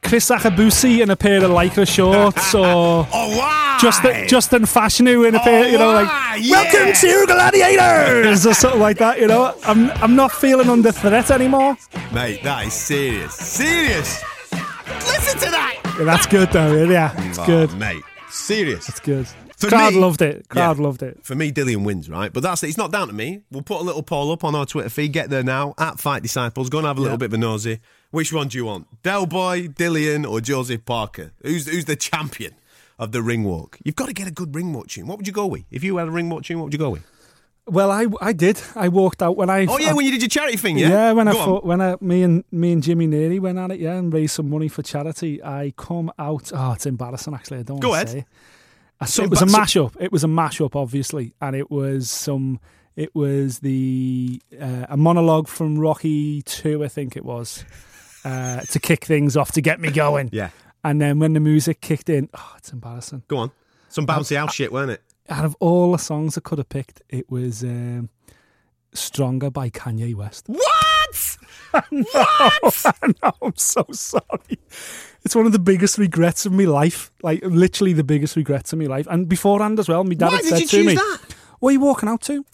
[0.04, 3.08] Kriss Akabusi in a pair of lycra shorts or.
[3.14, 3.78] Oh, wow!
[3.80, 6.52] Justin, Justin Fashanu in a pair, you know, like oh, yeah.
[6.64, 9.20] "Welcome to Gladiators" or something like that.
[9.20, 11.78] You know, I'm I'm not feeling under threat anymore.
[12.12, 13.34] Mate, that is serious.
[13.36, 14.24] Serious!
[14.52, 15.80] Listen to that!
[16.00, 16.74] Yeah, that's good though.
[16.86, 17.74] Yeah, it's Oh, good.
[17.78, 18.02] mate.
[18.32, 18.90] Serious.
[18.90, 19.28] It's good.
[19.58, 20.48] For Crowd me- loved it.
[20.50, 20.84] Crowd Yeah.
[20.84, 21.20] loved it.
[21.24, 22.32] For me, Dillian wins, right?
[22.32, 22.68] But that's it.
[22.68, 23.42] It's not down to me.
[23.52, 25.14] We'll put a little poll up on our Twitter feed.
[25.14, 26.70] Get there now at Fight Disciples.
[26.70, 27.18] Go and have a little Yeah.
[27.18, 27.80] bit of a nosy.
[28.12, 28.86] Which one do you want?
[29.04, 31.32] Del Boy, Dillian, or Joseph Parker?
[31.44, 32.54] Who's who's the champion
[33.00, 33.80] of the ring walk?
[33.84, 35.08] You've got to get a good ring walk tune.
[35.08, 35.64] What would you go with?
[35.72, 37.04] If you had a ring walk tune, what would you go with?
[37.66, 38.62] Well, I I did.
[38.76, 39.66] I walked out when I.
[39.66, 40.90] Oh yeah, I- when you did your charity thing, yeah.
[40.90, 41.46] Yeah, when Go I on.
[41.46, 44.36] thought, when I me and me and Jimmy Neary went at it, yeah, and raised
[44.36, 45.44] some money for charity.
[45.44, 46.52] I come out.
[46.54, 47.34] Oh, it's embarrassing.
[47.34, 47.80] Actually, I don't.
[47.80, 48.10] Go ahead.
[48.10, 48.26] Say.
[49.02, 49.20] It.
[49.20, 49.96] It was a mashup.
[50.00, 52.60] It was a mashup, obviously, and it was some.
[52.96, 57.64] It was the uh, a monologue from Rocky Two, I think it was,
[58.26, 60.30] uh, to kick things off to get me going.
[60.32, 60.50] Yeah.
[60.84, 63.24] And then when the music kicked in, oh, it's embarrassing.
[63.28, 63.52] Go on.
[63.90, 65.04] Some bouncy house shit, weren't it?
[65.30, 68.10] Out of all the songs I could have picked, it was um,
[68.94, 70.48] "Stronger" by Kanye West.
[70.48, 70.77] What?
[71.74, 74.60] I know, I'm so sorry.
[75.24, 77.12] It's one of the biggest regrets of my life.
[77.22, 79.08] Like literally the biggest regrets of my life.
[79.10, 81.20] And beforehand as well, my dad Why had did said you to choose me, that?
[81.60, 82.46] What are you walking out to?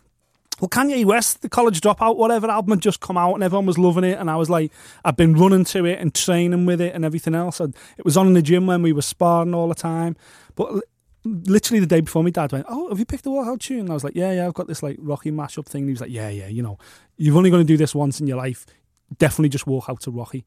[0.60, 3.78] Well, Kanye West, the college dropout, whatever album had just come out and everyone was
[3.78, 4.17] loving it.
[4.19, 4.71] And I was like,
[5.04, 7.60] I've been running to it and training with it and everything else.
[7.60, 10.15] And it was on in the gym when we were sparring all the time.
[10.56, 10.84] But
[11.26, 13.82] literally the day before, my dad went, Oh, have you picked the walkout tune?
[13.82, 15.82] And I was like, Yeah, yeah, I've got this like Rocky mashup thing.
[15.82, 16.78] And he was like, Yeah, yeah, you know,
[17.17, 18.65] you're only going to do this once in your life.
[19.17, 20.45] Definitely just walk out to Rocky.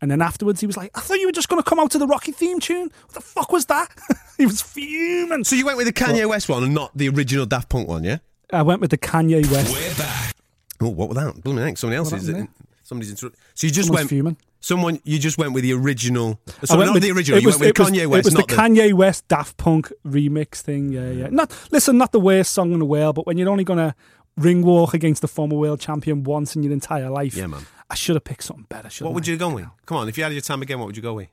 [0.00, 1.90] And then afterwards, he was like, I thought you were just going to come out
[1.92, 2.90] to the Rocky theme tune.
[3.06, 3.88] What the fuck was that?
[4.36, 5.44] he was fuming.
[5.44, 8.04] So you went with the Kanye West one and not the original Daft Punk one,
[8.04, 8.18] yeah?
[8.52, 9.72] I went with the Kanye West.
[9.72, 10.34] We're back.
[10.80, 11.42] Oh, what was that?
[11.42, 12.48] Blooming heck, somebody else What is happened
[12.82, 13.40] Somebody's interrupted.
[13.54, 14.10] So you just Someone's went.
[14.10, 14.36] fuming.
[14.60, 16.40] Someone, you just went with the original.
[16.70, 17.38] I went not with- the original.
[17.38, 19.28] it You was- went with it was- Kanye West, It was not the Kanye West
[19.28, 20.90] Daft Punk remix thing.
[20.92, 21.28] Yeah, yeah.
[21.30, 23.94] Not listen, not the worst song in the world, but when you're only gonna
[24.36, 27.64] ring walk against the former world champion once in your entire life, Yeah, man.
[27.90, 28.88] I should have picked something better.
[29.04, 29.32] What would I?
[29.32, 29.66] you go with?
[29.86, 31.28] Come on, if you had your time again, what would you go with?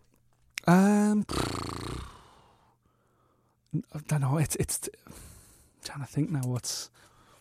[0.67, 1.25] Um,
[3.93, 4.37] I don't know.
[4.37, 4.89] It's it's.
[5.07, 5.13] I'm
[5.83, 6.41] trying to think now.
[6.43, 6.89] What's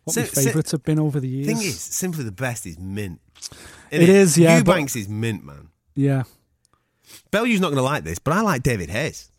[0.04, 1.46] what my favourites have been over the years?
[1.46, 3.20] Thing is, simply the best is mint.
[3.90, 5.68] It is, yeah, but- is mint, man.
[5.94, 6.24] yeah.
[7.32, 9.32] Bellew's not going to like this, but I like David Hayes.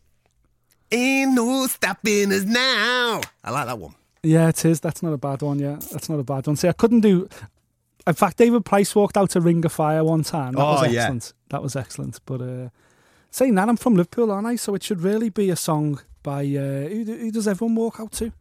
[0.90, 3.22] Ain't no stopping us now.
[3.42, 3.94] I like that one.
[4.22, 4.80] Yeah, it is.
[4.80, 5.58] That's not a bad one.
[5.58, 6.56] Yeah, that's not a bad one.
[6.56, 7.28] See, I couldn't do.
[8.06, 10.54] In fact, David Price walked out to Ring of Fire one time.
[10.54, 11.00] That was Oh, yeah.
[11.02, 11.32] excellent.
[11.50, 12.20] That was excellent.
[12.26, 12.68] But uh,
[13.30, 14.56] saying that, I'm from Liverpool, aren't I?
[14.56, 18.12] So it should really be a song by uh, who, who does everyone walk out
[18.12, 18.32] to?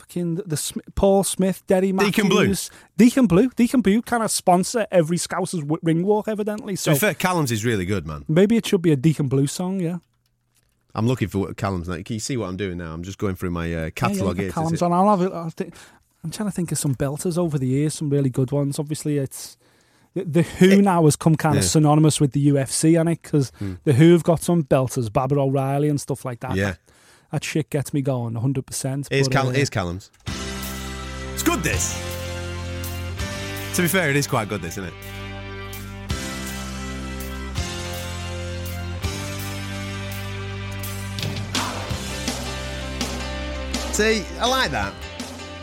[0.00, 2.54] fucking the, the Paul Smith, Derry Matthews, Deacon Blue.
[2.96, 6.76] Deacon Blue, Deacon Blue kind of sponsor every Scouser's ring walk, evidently.
[6.76, 8.24] So fair, Callum's is really good, man.
[8.28, 9.80] maybe it should be a Deacon Blue song.
[9.80, 9.98] Yeah,
[10.94, 12.06] I'm looking for what Callum's like.
[12.06, 12.92] Can you see what I'm doing now?
[12.92, 14.52] I'm just going through my uh, catalogue yeah, here.
[14.52, 14.92] Callum's on.
[14.92, 15.32] I'll have it.
[15.32, 15.74] I'll think,
[16.22, 18.78] I'm trying to think of some belters over the years, some really good ones.
[18.78, 19.56] Obviously, it's
[20.14, 23.52] the, the Who now has come kind of synonymous with the UFC on it because
[23.58, 23.74] hmm.
[23.84, 26.56] the Who have got some belters, Baba O'Riley and stuff like that.
[26.56, 26.74] Yeah.
[27.32, 28.66] that shit gets me going 100.
[28.66, 30.10] percent Here's, Cal- uh, here's Callum's.
[31.32, 31.94] It's good, this.
[33.76, 34.94] To be fair, it is quite good, this, isn't it?
[43.94, 44.92] See, I like that.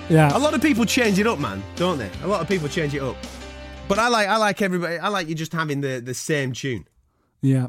[0.09, 2.09] Yeah, A lot of people change it up, man, don't they?
[2.23, 3.15] A lot of people change it up.
[3.87, 4.97] But I like, I like everybody.
[4.99, 6.85] I like you just having the, the same tune.
[7.41, 7.67] yeah,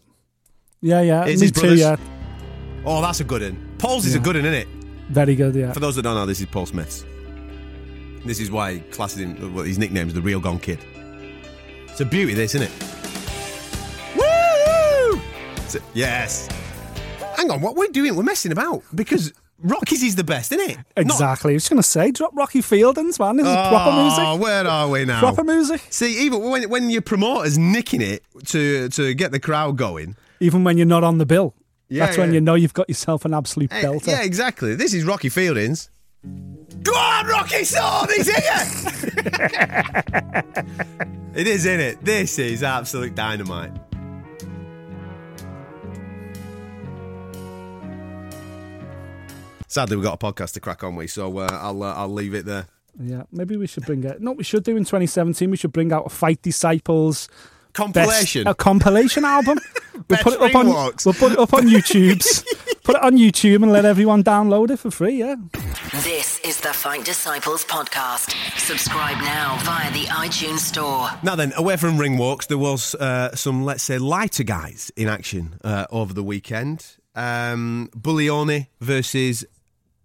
[0.80, 1.24] yeah, yeah.
[1.26, 1.74] Is me his too.
[1.76, 1.96] Yeah,
[2.84, 3.74] Oh, that's a good one.
[3.78, 4.68] Paul's is a good one, isn't it?
[5.10, 5.54] very good.
[5.54, 7.04] Yeah, For those that don't know, this is Paul Smith's.
[8.24, 10.78] This is why he classes him, well, his nickname's the Real Gone Kid.
[11.86, 12.72] It's a beauty, this, isn't it?
[14.16, 15.20] Woo!
[15.94, 16.48] Yes.
[17.36, 20.76] Hang on, what we're doing, we're messing about because Rocky's is the best, isn't it?
[20.76, 21.52] Not- exactly.
[21.52, 23.36] I was going to say, drop Rocky Fieldings, man.
[23.38, 24.40] This is proper Oh, music.
[24.44, 25.18] where are we now?
[25.18, 25.82] Proper music.
[25.90, 30.14] See, even when when your promoter's nicking it to to get the crowd going.
[30.40, 31.54] Even when you're not on the bill.
[31.88, 34.08] Yeah, That's when you know you've got yourself an absolute eh, belter.
[34.08, 34.74] yeah, exactly.
[34.74, 35.88] This is Rocky Fieldings.
[36.82, 38.44] Go on, Rocky Sword, he's here.
[41.34, 42.04] it is, isn't it?
[42.04, 43.72] This is absolute dynamite.
[49.68, 52.34] Sadly, we've got a podcast to crack on with, so uh, I'll uh, I'll leave
[52.34, 52.66] it there.
[53.00, 54.20] Yeah, maybe we should bring it.
[54.20, 55.50] No, we should do in 2017.
[55.50, 58.46] We should bring out a Fight Disciples best, Compilation.
[58.46, 59.58] a compilation album.
[60.08, 60.66] We'll put it up on.
[60.66, 61.04] ring walks.
[61.04, 62.42] We'll put it up on YouTube's.
[62.84, 65.16] put it on YouTube and let everyone download it for free.
[65.16, 65.34] Yeah.
[66.02, 68.32] This is the Fight Disciples podcast.
[68.56, 71.08] Subscribe now via the iTunes Store.
[71.24, 75.08] Now then, away from ring walks, there was uh, some, let's say, lighter guys in
[75.08, 76.86] action uh, over the weekend.
[77.16, 79.44] Um, Buglioni versus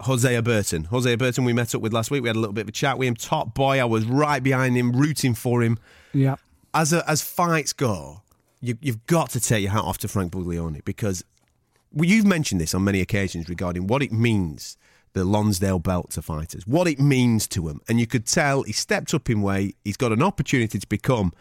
[0.01, 0.85] Hosea Burton.
[0.85, 2.23] Hosea Burton, we met up with last week.
[2.23, 3.15] We had a little bit of a chat with him.
[3.15, 5.77] Top boy, I was right behind him, rooting for him.
[6.13, 6.35] Yeah.
[6.73, 8.21] As a, as fights go,
[8.59, 11.23] you, you've got to take your hat off to Frank Buglioni because
[11.91, 14.77] well, you've mentioned this on many occasions regarding what it means
[15.13, 18.73] the Lonsdale belt to fighters, what it means to him, and you could tell he
[18.73, 19.77] stepped up in weight.
[19.83, 21.31] He's got an opportunity to become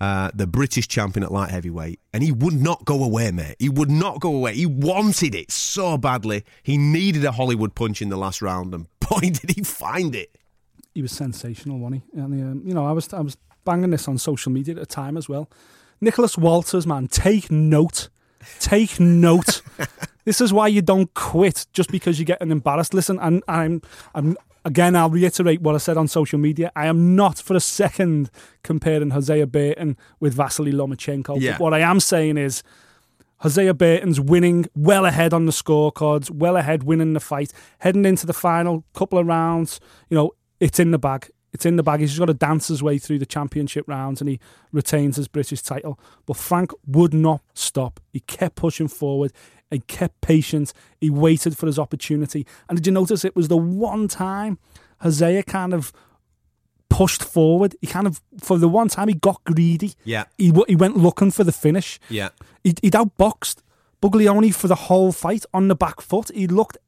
[0.00, 3.56] uh, the British champion at light heavyweight, and he would not go away, mate.
[3.58, 4.54] He would not go away.
[4.54, 6.44] He wanted it so badly.
[6.62, 10.36] He needed a Hollywood punch in the last round, and boy, did he find it.
[10.94, 12.20] he was sensational, wasn't he?
[12.20, 14.86] And um, you know, I was I was banging this on social media at the
[14.86, 15.50] time as well.
[16.00, 18.08] Nicholas Walters, man, take note,
[18.58, 19.60] take note.
[20.24, 22.94] this is why you don't quit just because you're getting embarrassed.
[22.94, 23.82] Listen, and I'm
[24.14, 24.96] I'm again.
[24.96, 26.72] I'll reiterate what I said on social media.
[26.74, 28.30] I am not for a second
[28.62, 31.40] comparing Hosea Burton with Vasily Lomachenko.
[31.40, 31.52] Yeah.
[31.52, 32.62] But what I am saying is.
[33.42, 38.26] Hosea Burton's winning well ahead on the scorecards, well ahead winning the fight, heading into
[38.26, 39.80] the final couple of rounds.
[40.10, 41.30] You know, it's in the bag.
[41.52, 42.00] It's in the bag.
[42.00, 44.38] He's just got to dance his way through the championship rounds and he
[44.72, 45.98] retains his British title.
[46.26, 47.98] But Frank would not stop.
[48.12, 49.32] He kept pushing forward.
[49.70, 50.72] He kept patient.
[51.00, 52.46] He waited for his opportunity.
[52.68, 54.58] And did you notice it was the one time
[55.00, 55.92] Hosea kind of
[56.88, 57.76] pushed forward?
[57.80, 59.94] He kind of, for the one time, he got greedy.
[60.04, 60.24] Yeah.
[60.38, 62.00] He, he went looking for the finish.
[62.08, 62.30] Yeah.
[62.64, 63.58] He, he'd outboxed
[64.02, 66.30] Buglioni for the whole fight on the back foot.
[66.34, 66.78] He looked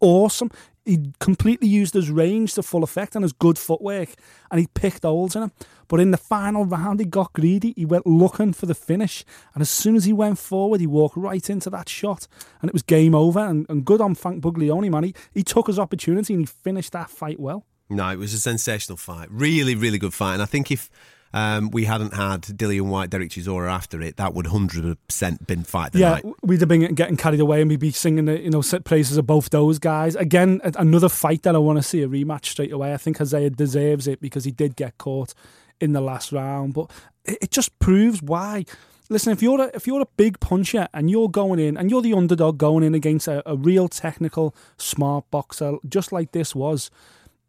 [0.00, 0.50] awesome.
[0.84, 4.10] He completely used his range to full effect and his good footwork,
[4.50, 5.52] and he picked holes in him.
[5.88, 7.72] But in the final round, he got greedy.
[7.76, 11.16] He went looking for the finish, and as soon as he went forward, he walked
[11.16, 12.26] right into that shot,
[12.60, 13.40] and it was game over.
[13.40, 15.04] And, and good on Frank Buglioni, man.
[15.04, 17.64] He, he took his opportunity and he finished that fight well.
[17.88, 19.28] No, it was a sensational fight.
[19.30, 20.34] Really, really good fight.
[20.34, 20.88] And I think if
[21.34, 25.92] um, we hadn't had Dillian Whyte, Derek Chisora after it, that would 100% been fight
[25.92, 26.24] the yeah, night.
[26.42, 29.16] we'd have been getting carried away and we'd be singing the you know set praises
[29.16, 30.14] of both those guys.
[30.14, 32.92] Again, another fight that I want to see a rematch straight away.
[32.92, 35.32] I think Hosea deserves it because he did get caught
[35.80, 36.90] in the last round, but
[37.24, 38.64] it, it just proves why.
[39.08, 42.02] Listen, if you're a, if you're a big puncher and you're going in and you're
[42.02, 46.90] the underdog going in against a, a real technical, smart boxer, just like this was.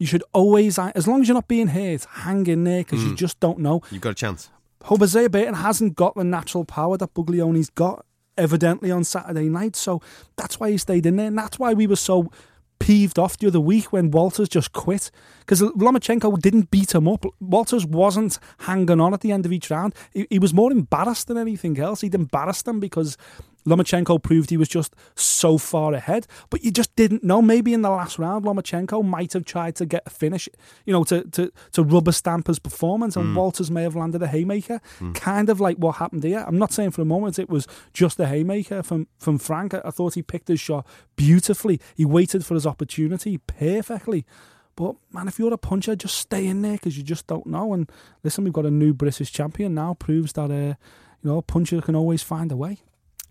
[0.03, 3.11] You should always, as long as you're not being hurt, hang in there because you
[3.11, 3.15] hmm.
[3.15, 3.81] just don't know.
[3.89, 4.49] You've got a chance.
[4.83, 8.05] Hosea Burton hasn't got the natural power that Buglioni's got,
[8.37, 9.77] evidently, on Saturday night.
[9.77, 10.01] So
[10.35, 11.27] that's why he stayed in there.
[11.27, 12.29] And that's why we were so
[12.79, 15.09] peeved off the other week when Walters just quit.
[15.39, 17.25] Because Lomachenko didn't beat him up.
[17.39, 19.95] Walters wasn't hanging on at the end of each round.
[20.11, 22.01] He, he was more embarrassed than anything else.
[22.01, 23.15] He'd embarrassed him because
[23.65, 27.41] Lomachenko proved he was just so far ahead, but you just didn't know.
[27.41, 30.49] Maybe in the last round, Lomachenko might have tried to get a finish,
[30.85, 34.27] you know, to to, to rubber stamp his performance, and Walters may have landed a
[34.27, 34.81] haymaker,
[35.13, 36.43] kind of like what happened here.
[36.47, 39.73] I'm not saying for a moment it was just a haymaker from from Frank.
[39.73, 40.85] I, I thought he picked his shot
[41.15, 41.79] beautifully.
[41.95, 44.25] He waited for his opportunity perfectly.
[44.75, 47.73] But man, if you're a puncher, just stay in there because you just don't know.
[47.73, 47.91] And
[48.23, 49.93] listen, we've got a new British champion now.
[49.93, 50.75] Proves that uh,
[51.21, 52.79] you know a puncher can always find a way.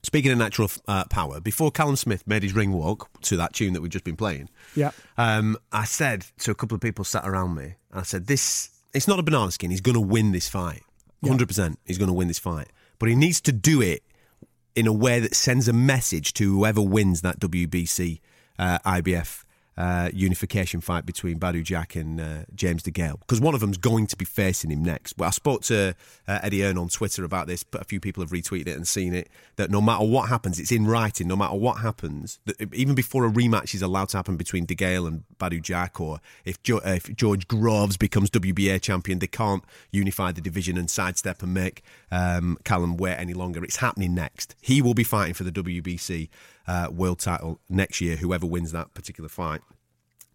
[0.05, 3.73] Speaking of natural uh, power, before Callum Smith made his ring walk to that tune
[3.73, 4.91] that we've just been playing, Yeah.
[5.17, 9.07] um, I said to a couple of people sat around me, I said, "This it's
[9.07, 9.71] not a banana skin.
[9.71, 10.83] He's going to win this fight.
[11.25, 11.79] Hundred percent.
[11.87, 12.69] He's going to win this fight.
[12.99, 14.03] But he needs to do it
[14.75, 18.21] in a way that sends a message to whoever wins that WBC
[18.59, 19.45] uh, IBF."
[19.75, 24.07] Uh, unification fight between Badu Jack and uh, James DeGale because one of them's going
[24.09, 25.17] to be facing him next.
[25.17, 25.95] Well, I spoke to
[26.29, 28.87] uh, Eddie Hearn on Twitter about this, but a few people have retweeted it and
[28.87, 29.31] seen it.
[29.57, 31.27] That no matter what happens, it's in writing.
[31.27, 32.39] No matter what happens,
[32.71, 36.63] even before a rematch is allowed to happen between DeGale and Badu Jack, or if,
[36.63, 41.55] jo- if George Groves becomes WBA champion, they can't unify the division and sidestep and
[41.55, 41.83] make
[42.13, 43.65] um, Callum wait any longer.
[43.65, 44.55] It's happening next.
[44.61, 46.29] He will be fighting for the WBC
[46.69, 48.17] uh, world title next year.
[48.17, 49.63] Whoever wins that particular fight.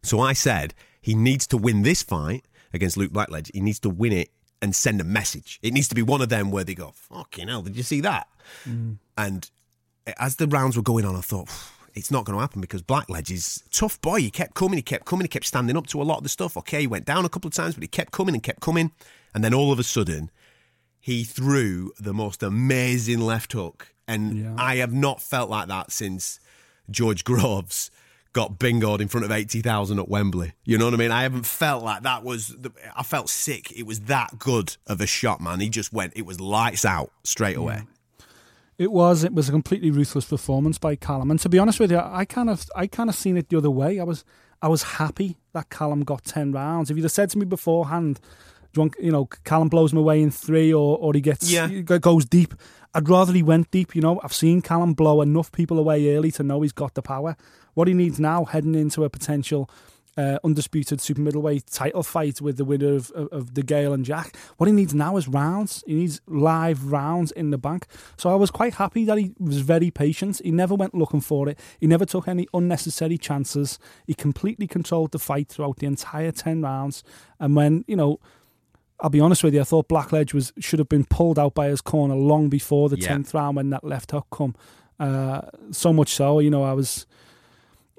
[0.02, 3.52] So I said he needs to win this fight against Luke Blackledge.
[3.54, 5.60] He needs to win it and send a message.
[5.62, 8.02] It needs to be one of them where they go, "Fucking hell, did you see
[8.02, 8.28] that?"
[9.16, 9.50] And
[10.18, 11.50] as the rounds were going on, I thought.
[11.94, 14.20] It's not going to happen because Blackledge is a tough boy.
[14.20, 16.30] He kept coming, he kept coming, he kept standing up to a lot of the
[16.30, 16.56] stuff.
[16.56, 18.92] Okay, he went down a couple of times, but he kept coming and kept coming.
[19.34, 20.30] And then all of a sudden,
[21.08, 23.94] he threw the most amazing left hook.
[24.10, 24.56] And Yeah.
[24.58, 26.38] I have not felt like that since
[26.92, 27.90] George Groves
[28.34, 30.52] got bingoed in front of 80,000 at Wembley.
[30.66, 31.12] You know what I mean?
[31.12, 33.72] I haven't felt like that was, the, I felt sick.
[33.72, 35.62] It was that good of a shot, man.
[35.62, 37.84] He just went, it was lights out straight away.
[38.78, 39.24] It was.
[39.24, 41.32] It was a completely ruthless performance by Callum.
[41.32, 43.58] And to be honest with you, I kind of, I kind of seen it the
[43.58, 43.98] other way.
[43.98, 44.26] I was,
[44.62, 46.92] I was happy that Callum got ten rounds.
[46.92, 48.20] If you'd have said to me beforehand,
[48.74, 51.68] do you, know, Callum blows him away in three, or or he gets, Yeah.
[51.68, 52.54] he goes deep.
[52.94, 53.96] I'd rather he went deep.
[53.96, 57.02] You know, I've seen Callum blow enough people away early to know he's got the
[57.02, 57.36] power.
[57.74, 59.70] What he needs now, heading into a potential.
[60.20, 64.36] Uh, undisputed super middleweight title fight with the winner of, of, of DeGale and Jack.
[64.58, 65.84] What he needs now is rounds.
[65.86, 67.86] He needs live rounds in the bank.
[68.18, 70.42] So I was quite happy that he was very patient.
[70.44, 71.60] He never went looking for it.
[71.80, 73.78] He never took any unnecessary chances.
[74.08, 77.04] He completely controlled the fight throughout the entire ten rounds.
[77.40, 78.20] And when you know,
[79.00, 81.68] I'll be honest with you, I thought Blackledge was should have been pulled out by
[81.68, 83.10] his corner long before the Yeah.
[83.10, 84.56] tenth round when that left hook come.
[85.00, 85.42] Uh,
[85.72, 87.06] so much so, you know, I was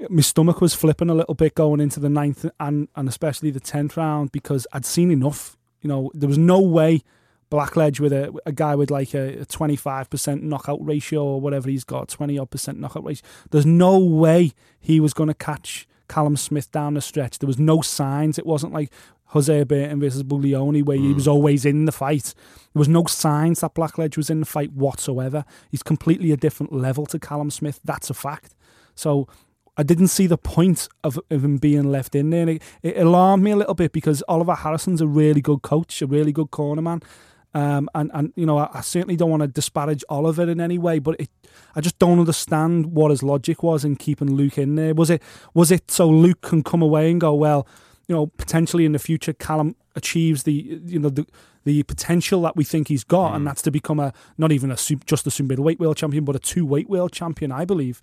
[0.09, 3.61] my stomach was flipping a little bit going into the ninth and and especially the
[3.61, 5.57] tenth round because I'd seen enough.
[5.83, 7.03] You know, there was no way
[7.51, 11.71] Blackledge with a a guy with like a twenty five percent knockout ratio or whatever
[11.71, 13.25] he's got, twenty odd percent knockout ratio.
[13.51, 17.39] There's no way he was going to catch Callum Smith down the stretch.
[17.39, 18.39] There was no signs.
[18.39, 18.91] It wasn't like
[19.29, 22.35] Hosea Burton versus Buglioni where he was always in the fight.
[22.73, 25.45] There was no signs that Blackledge was in the fight whatsoever.
[25.71, 27.81] He's completely a different level to Callum Smith.
[27.85, 28.55] That's a fact.
[28.95, 29.29] So
[29.77, 32.43] I didn't see the point of, of him being left in there.
[32.43, 36.03] And it, it alarmed me a little bit because Oliver Harrison's a really good coach,
[36.03, 37.01] a really good corner man.
[37.55, 40.79] Um, and, and, you know, I, I certainly don't want to disparage Oliver in any
[40.79, 41.31] way, but it,
[41.75, 44.95] I just don't understand what his logic was in keeping Luke in there.
[44.95, 45.23] Was it
[45.55, 47.67] was it so Luke can come away and go, well,
[48.09, 51.27] you know, potentially in the future, Callum achieves the you know the
[51.65, 54.77] the potential that we think he's got, and that's to become a not even a
[55.05, 58.01] just a super middleweight world champion, but a two weight world champion, I believe.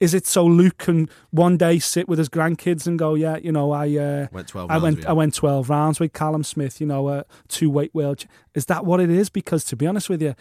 [0.00, 3.50] Is it so Luke can one day sit with his grandkids and go, yeah, you
[3.50, 6.80] know, I uh, Went 12 I rounds went I went twelve rounds with Callum Smith,
[6.80, 8.18] you know, a two weight world.
[8.18, 9.28] ch- Is that what it is?
[9.28, 10.36] Because to be honest with you,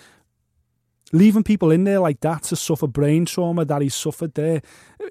[1.11, 4.61] leaving people in there like that to suffer brain trauma that he suffered there,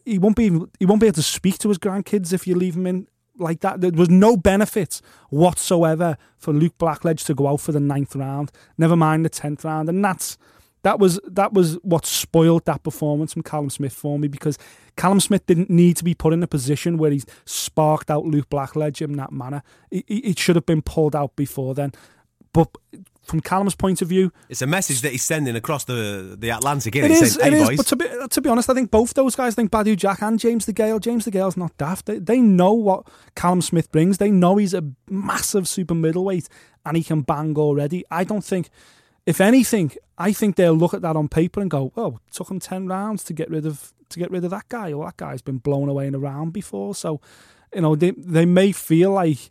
[0.04, 0.44] he won't be
[0.78, 3.08] he won't be able to speak to his grandkids if you leave him in
[3.38, 3.80] like that.
[3.80, 8.50] There was no benefit whatsoever for Luke Blackledge to go out for the ninth round.
[8.78, 10.38] Never mind the tenth round, and that's
[10.82, 14.56] that was that was what spoiled that performance from Callum Smith for me because
[14.96, 18.48] Callum Smith didn't need to be put in a position where he's sparked out Luke
[18.50, 19.62] Blackledge in that manner.
[19.90, 21.92] It, it it should have been pulled out before then.
[22.52, 22.68] But
[23.26, 26.94] from Callum's point of view, It's a message that he's sending across the the Atlantic.
[26.96, 27.22] Isn't it it?
[27.22, 27.66] Is, hey, is.
[27.66, 27.76] boys.
[27.78, 30.22] But to be, to be honest, I think both those guys, I think Badu Jack
[30.22, 32.06] and James DeGale, James DeGale's not daft.
[32.06, 34.18] They, they know what Callum Smith brings.
[34.18, 36.48] They know he's a massive super middleweight
[36.84, 38.04] and he can bang already.
[38.10, 38.70] I don't think,
[39.26, 42.50] if anything, I think they'll look at that on paper and go, "Well, it took
[42.50, 44.92] him ten rounds to get rid of to get rid of that guy.
[44.92, 47.20] Or that guy's been blown away in a round before." So,
[47.74, 49.50] you know, they they may feel like.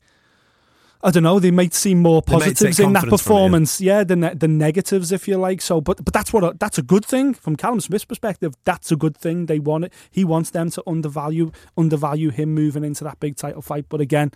[1.05, 1.39] I don't know.
[1.39, 3.27] They might see more They might take positives in that confidence it, yeah.
[3.27, 3.81] performance.
[3.81, 5.61] yeah, than ne- the negatives, if you like.
[5.61, 8.55] So, but but that's what a, that's a good thing from Callum Smith's perspective.
[8.65, 9.45] That's a good thing.
[9.45, 9.93] They want it.
[10.09, 13.85] He wants them to undervalue undervalue him moving into that big title fight.
[13.87, 14.31] But again,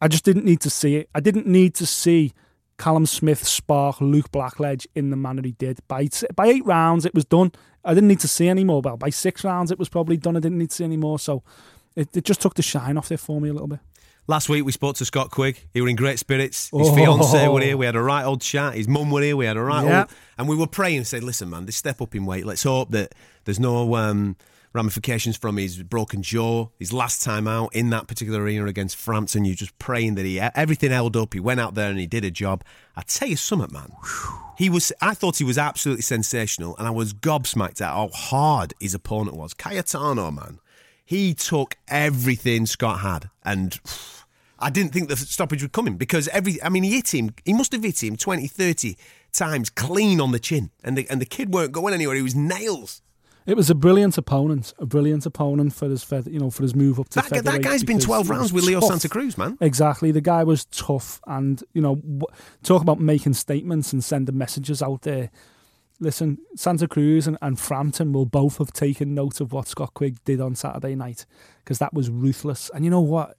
[0.00, 1.08] I just didn't need to see it.
[1.14, 2.32] I didn't need to see
[2.76, 5.78] Callum Smith spark Luke Blackledge in the manner he did.
[5.86, 7.52] By by eight rounds, it was done.
[7.84, 8.80] I didn't need to see any more.
[8.82, 10.36] Well, by six rounds, it was probably done.
[10.36, 11.18] I didn't need to see any more.
[11.20, 11.44] So.
[11.96, 13.80] It, it just took the shine off there for me a little bit.
[14.26, 15.66] Last week we spoke to Scott Quigg.
[15.74, 16.70] He were in great spirits.
[16.72, 16.94] His Oh.
[16.94, 17.76] fiance were here.
[17.76, 18.74] We had a right old chat.
[18.74, 19.36] His mum were here.
[19.36, 20.00] We had a right Yeah.
[20.02, 20.08] old,
[20.38, 22.46] and we were praying and said, "Listen, man, this step up in weight.
[22.46, 23.12] Let's hope that
[23.44, 24.36] there's no um,
[24.72, 26.68] ramifications from his broken jaw.
[26.78, 30.38] His last time out in that particular arena against Frampton, you're just praying that he
[30.38, 31.34] everything held up.
[31.34, 32.62] He went out there and he did a job.
[32.96, 33.90] I tell you something, man.
[34.56, 34.92] He was.
[35.00, 39.36] I thought he was absolutely sensational, and I was gobsmacked at how hard his opponent
[39.36, 39.54] was.
[39.54, 40.60] Cayetano, man.
[41.10, 43.80] He took everything Scott had, and
[44.60, 46.62] I didn't think the stoppage would come in because every.
[46.62, 47.34] I mean, he hit him.
[47.44, 48.96] He must have hit him 20, 30
[49.32, 52.14] times clean on the chin, and the and the kid weren't going anywhere.
[52.14, 53.02] He was nails.
[53.44, 56.76] It was a brilliant opponent, a brilliant opponent for his feather, you know, for his
[56.76, 58.90] move up to That, that guy's been twelve rounds with Leo tough.
[58.90, 59.58] Santa Cruz, man.
[59.60, 62.20] Exactly, the guy was tough, and you know, w-
[62.62, 65.32] talk about making statements and sending messages out there.
[66.00, 70.16] Listen, Santa Cruz and, and Frampton will both have taken note of what Scott Quigg
[70.24, 71.26] did on Saturday night
[71.62, 72.70] because that was ruthless.
[72.74, 73.38] And you know what?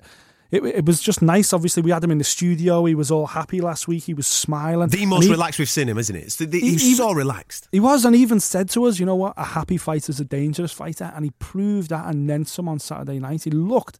[0.51, 1.53] It, it was just nice.
[1.53, 2.83] Obviously, we had him in the studio.
[2.85, 4.03] He was all happy last week.
[4.03, 4.89] He was smiling.
[4.89, 6.29] The most he- relaxed we've seen him, isn't it?
[6.33, 7.67] The, the, He- so relaxed.
[7.71, 10.25] He was, and he even said to us, you know what, a happy fighter's a
[10.25, 13.45] dangerous fighter, and he proved that and then some on Saturday night.
[13.45, 13.97] He looked,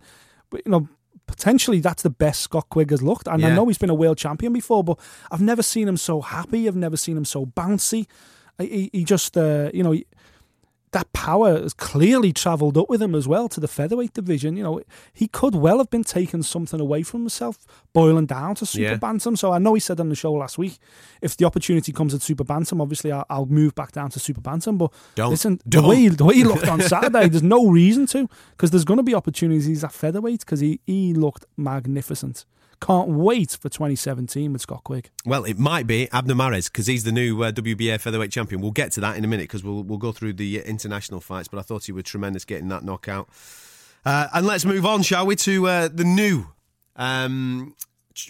[0.50, 0.90] but you know,
[1.26, 3.28] potentially that's the best Scott Quigg has looked.
[3.28, 5.00] And I know he's been a world champion before, but
[5.32, 6.68] I've never seen him so happy.
[6.68, 8.08] I've never seen him so bouncy.
[8.60, 10.06] He, he just, uh, you know, he-
[10.94, 14.58] that power has clearly travelled up with him as well to the featherweight division.
[14.58, 14.82] You know,
[15.14, 17.60] he could well have been taking something away from himself,
[17.94, 18.96] boiling down to super Yeah.
[18.96, 19.38] bantam.
[19.38, 20.80] So I know he said on the show last week,
[21.22, 24.42] if the opportunity comes at super bantam, obviously I'll, I'll move back down to super
[24.42, 24.78] bantam.
[24.78, 25.30] But Don't.
[25.30, 25.84] listen, Don't.
[25.84, 28.98] the way the way he looked on Saturday, there's no reason to because there's going
[28.98, 32.44] to be opportunities at featherweight because he he looked magnificent.
[32.82, 35.12] Can't wait for 2017 with Scott Quigg.
[35.24, 38.60] Well, it might be Abner Mares because he's the new uh, WBA featherweight champion.
[38.60, 41.22] We'll get to that in a minute because we'll we'll go through the uh, international
[41.22, 41.48] fights.
[41.48, 43.30] But I thought he was tremendous getting that knockout.
[44.04, 46.48] Uh, and let's move on, shall we, to uh, the new
[46.96, 47.76] um,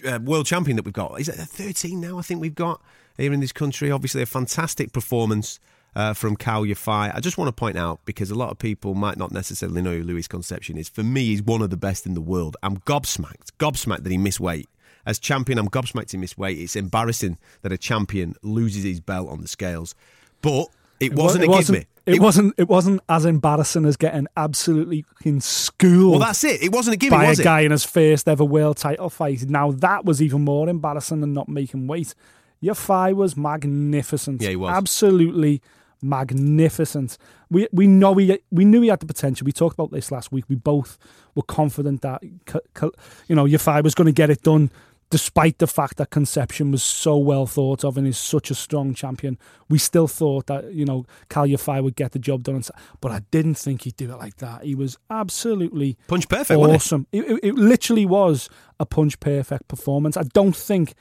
[0.06, 1.18] uh, world champion that we've got.
[1.18, 2.18] Is it 13 now?
[2.18, 2.82] I think we've got
[3.16, 3.90] here in this country.
[3.90, 5.58] Obviously, a fantastic performance.
[5.94, 7.14] Uh, from Cal Yafai.
[7.14, 9.98] I just want to point out because a lot of people might not necessarily know
[9.98, 10.88] who Luis Concepcion is.
[10.88, 12.56] For me, he's one of the best in the world.
[12.62, 14.70] I'm gobsmacked, gobsmacked that he missed weight.
[15.04, 16.58] As champion, I'm gobsmacked he missed weight.
[16.58, 19.94] It's embarrassing that a champion loses his belt on the scales.
[20.40, 20.68] But
[20.98, 21.86] it wasn't it a give wasn't, me.
[22.06, 22.54] It, wasn't.
[22.56, 26.12] It wasn't as embarrassing as getting absolutely in school.
[26.12, 26.62] Well, that's it.
[26.62, 27.44] It wasn't a gimme, by was a it?
[27.44, 29.42] guy in his first ever world title fight.
[29.48, 32.14] Now that was even more embarrassing than not making weight.
[32.62, 34.40] Yafai was magnificent.
[34.40, 34.70] Yeah, he was.
[34.72, 35.60] absolutely
[36.02, 37.16] magnificent.
[37.50, 39.44] We we know he we knew he had the potential.
[39.44, 40.44] We talked about this last week.
[40.48, 40.98] We both
[41.34, 44.70] were confident that you know Yafai was going to get it done.
[45.10, 48.94] Despite the fact that Concepcion was so well thought of and is such a strong
[48.94, 49.38] champion,
[49.68, 52.64] we still thought that you know Cal Yafai would get the job done.
[53.02, 54.64] But I didn't think he'd do it like that.
[54.64, 57.06] He was absolutely Punch perfect, awesome.
[57.12, 58.48] It, it, it literally was
[58.80, 60.16] a punch perfect performance.
[60.16, 60.94] I don't think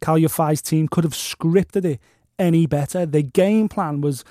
[0.00, 2.00] Cal Yafai's team could have scripted it
[2.38, 3.06] any better.
[3.06, 4.24] The game plan was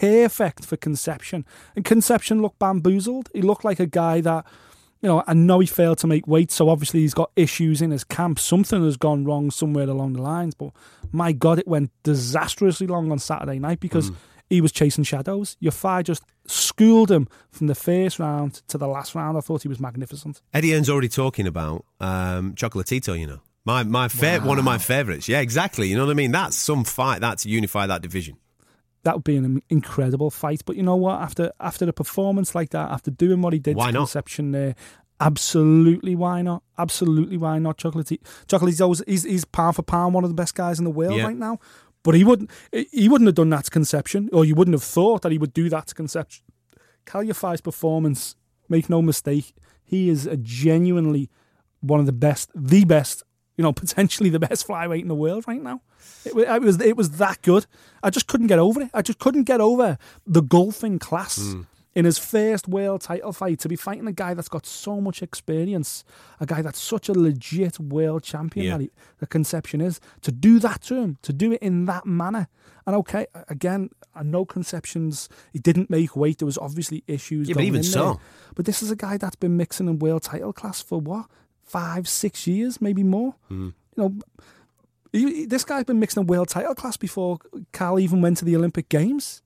[0.00, 3.28] perfect for Concepcion, and Concepcion looked bamboozled.
[3.32, 4.46] He looked like a guy that.
[5.02, 7.90] You know, I know he failed to make weight, so obviously he's got issues in
[7.90, 8.38] his camp.
[8.38, 10.70] Something has gone wrong somewhere along the lines, but
[11.12, 14.10] my God, it went disastrously long on Saturday night because
[14.48, 15.58] he was chasing shadows.
[15.62, 19.36] Yafai just schooled him from the first round to the last round.
[19.36, 20.40] I thought he was magnificent.
[20.54, 23.40] Eddie Hearn's already talking about um, Chocolatito, you know.
[23.66, 25.28] My my fa- one of my favourites.
[25.28, 25.88] Yeah, exactly.
[25.88, 26.32] You know what I mean?
[26.32, 27.20] That's some fight.
[27.20, 28.38] That's unify that division.
[29.06, 30.62] That would be an incredible fight.
[30.66, 31.20] But you know what?
[31.20, 34.00] After after a performance like that, after doing what he did Why to not?
[34.00, 34.74] Concepcion there,
[35.20, 36.62] absolutely why not?
[36.76, 37.78] Absolutely why not?
[37.78, 41.16] Chocolatito, Chocolatito's he's, he's pound for pound one of the best guys in the world
[41.16, 41.24] Yeah.
[41.24, 41.58] right now.
[42.02, 42.50] But he wouldn't
[42.92, 45.52] he wouldn't have done that to Concepcion, or you wouldn't have thought that he would
[45.52, 46.44] do that to Concepcion.
[47.04, 48.36] Calyafai's performance,
[48.68, 49.54] make no mistake,
[49.84, 51.30] he is a genuinely
[51.80, 53.22] one of the best, the best,
[53.56, 55.80] you know, potentially the best flyweight in the world right now.
[56.24, 57.66] It, it was it was that good.
[58.02, 58.90] I just couldn't get over it.
[58.94, 61.62] I just couldn't get over the golfing class Hmm.
[61.94, 65.22] in his first world title fight to be fighting a guy that's got so much
[65.22, 66.04] experience,
[66.40, 68.72] a guy that's such a legit world champion Yeah.
[68.76, 69.98] that he, the Concepcion is.
[70.22, 72.48] To do that to him, to do it in that manner,
[72.86, 73.90] and okay, again,
[74.22, 75.28] no Concepcion's.
[75.52, 76.38] He didn't make weight.
[76.38, 77.48] There was obviously issues.
[77.48, 78.04] Yeah, but even so.
[78.04, 78.14] there.
[78.54, 81.26] But this is a guy that's been mixing in world title class for what
[81.66, 83.34] five, six years, maybe more.
[83.48, 83.70] Hmm.
[83.96, 84.14] you know,
[85.12, 87.38] he, this guy's been mixing a world title class before
[87.72, 89.42] Cal even went to the Olympic Games.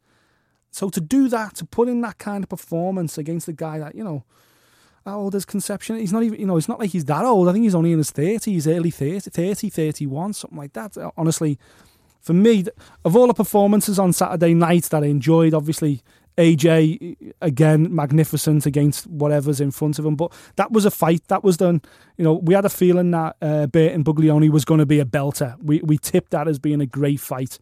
[0.70, 3.94] So to do that, to put in that kind of performance against a guy that,
[3.94, 4.24] you know,
[5.04, 5.98] how old is Concepcion?
[5.98, 7.48] He's not even, you know, it's not like he's that old.
[7.48, 10.96] I think he's only in his 30s, early 30, 30 31, something like that.
[11.16, 11.58] Honestly,
[12.20, 12.64] for me,
[13.04, 16.02] of all the performances on Saturday night that I enjoyed, obviously
[16.36, 20.16] AJ again magnificent against whatever's in front of him.
[20.16, 21.26] But that was a fight.
[21.28, 21.82] That was done.
[22.16, 25.04] You know, we had a feeling that uh, Burton Buglioni was going to be a
[25.04, 25.56] belter.
[25.62, 27.58] We we tipped that as being a great fight,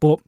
[0.00, 0.20] but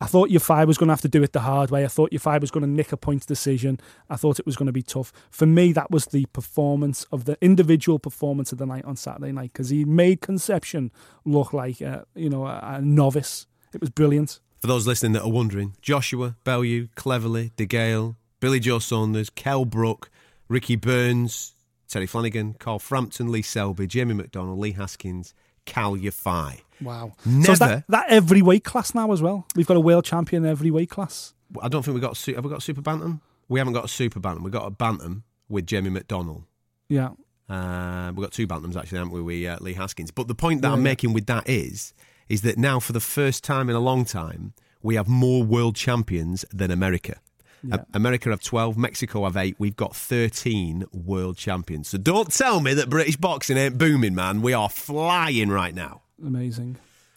[0.00, 1.84] I thought Yafai was going to have to do it the hard way.
[1.84, 3.80] I thought Yafai was going to nick a point decision.
[4.08, 5.12] I thought it was going to be tough.
[5.30, 9.32] For me, that was the performance of the individual performance of the night on Saturday
[9.32, 10.92] night because he made Concepcion
[11.24, 13.46] look like a, you know a, a novice.
[13.74, 14.40] It was brilliant.
[14.60, 20.10] For those listening that are wondering, Joshua, Bellew, Cleverly, DeGale, Billy Joe Saunders, Kel Brook,
[20.48, 21.54] Ricky Burns,
[21.88, 25.32] Terry Flanagan, Carl Frampton, Lee Selby, Jamie McDonnell, Lee Haskins,
[25.64, 26.60] Cal Yafai.
[26.80, 27.12] Wow.
[27.24, 27.44] Never.
[27.46, 29.46] So is that, that every weight class now as well?
[29.54, 31.34] We've got a world champion in every weight class.
[31.62, 33.20] I don't think we got have we got a super bantam?
[33.48, 34.42] We haven't got a super bantam.
[34.44, 36.44] We've got a bantam with Jamie McDonnell.
[36.88, 37.10] Yeah.
[37.48, 39.22] Uh, we've got two bantams actually, haven't we?
[39.22, 40.10] We uh, Lee Haskins.
[40.10, 40.84] But the point that Yeah, I'm yeah.
[40.84, 41.94] making with that is,
[42.28, 44.52] is that now for the first time in a long time,
[44.82, 47.16] we have more world champions than America.
[47.62, 47.78] Yeah.
[47.92, 49.56] America have 12, Mexico have 8.
[49.58, 51.88] We've got 13 world champions.
[51.88, 54.42] So don't tell me that British boxing ain't booming, man.
[54.42, 56.02] We are flying right now.
[56.24, 56.76] Amazing.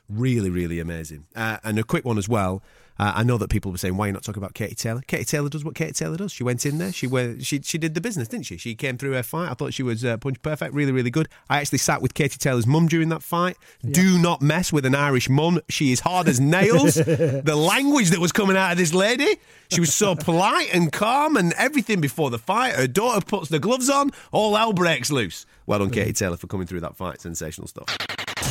[0.10, 1.26] Really, really amazing.
[1.36, 2.64] Uh, and a quick one as well.
[3.00, 5.02] Uh, I know that people were saying, "Why are you not talking about Katie Taylor?"
[5.08, 6.32] Katie Taylor does what Katie Taylor does.
[6.32, 6.92] She went in there.
[6.92, 8.58] She went, she she did the business, didn't she?
[8.58, 9.50] She came through her fight.
[9.50, 10.74] I thought she was uh, punch perfect.
[10.74, 11.28] Really, really good.
[11.50, 13.58] I actually sat with Katie Taylor's mum during that fight.
[13.90, 15.62] Do not mess with an Irish mum.
[15.70, 16.96] She is hard as nails.
[16.96, 19.40] the language that was coming out of this lady.
[19.72, 22.74] She was so polite and calm and everything before the fight.
[22.76, 24.12] Her daughter puts the gloves on.
[24.32, 25.46] All hell breaks loose.
[25.66, 27.22] Well done, Katie Taylor, for coming through that fight.
[27.22, 27.98] Sensational stuff.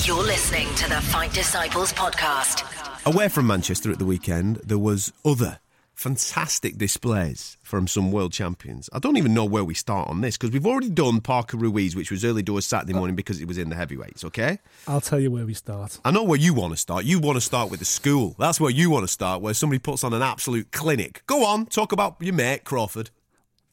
[0.05, 2.80] You're listening to the Fight Disciples podcast.
[3.07, 5.59] Away from Manchester at the weekend, there was other
[5.95, 8.91] fantastic displays from some world champions.
[8.93, 11.97] I don't even know where we start on this because we've already done Parker Ruiz,
[11.97, 14.25] which was early doors Saturday morning because it was in the heavyweights.
[14.25, 15.99] Okay, I'll tell you where we start.
[16.05, 17.05] I know where you want to start.
[17.05, 18.37] You want to start with the school.
[18.39, 21.23] That's where you want to start, where somebody puts on an absolute clinic.
[21.27, 23.11] Go on, talk about your mate Crawford.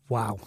[0.07, 0.39] Wow.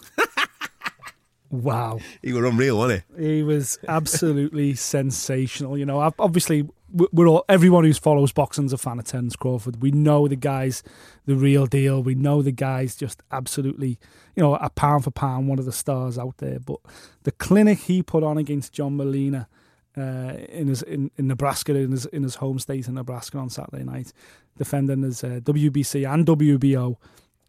[1.51, 1.99] wow.
[2.23, 3.25] He were unreal, wasn't he?
[3.37, 5.77] He was absolutely sensational.
[5.77, 9.83] You know, ob- obviously, we're all everyone who follows boxing's a fan of Terence Crawford.
[9.83, 10.83] We know the guy's
[11.27, 12.03] the real deal.
[12.03, 13.99] We know the guy's just absolutely,
[14.35, 16.59] you know, a pound for pound, one of the stars out there.
[16.59, 16.79] But
[17.23, 19.49] the clinic he put on against John Molina
[19.97, 23.51] uh, in his in, in Nebraska, in his in his home state in Nebraska on
[23.51, 24.13] Saturday night,
[24.57, 26.97] defending his uh, WBC and WBO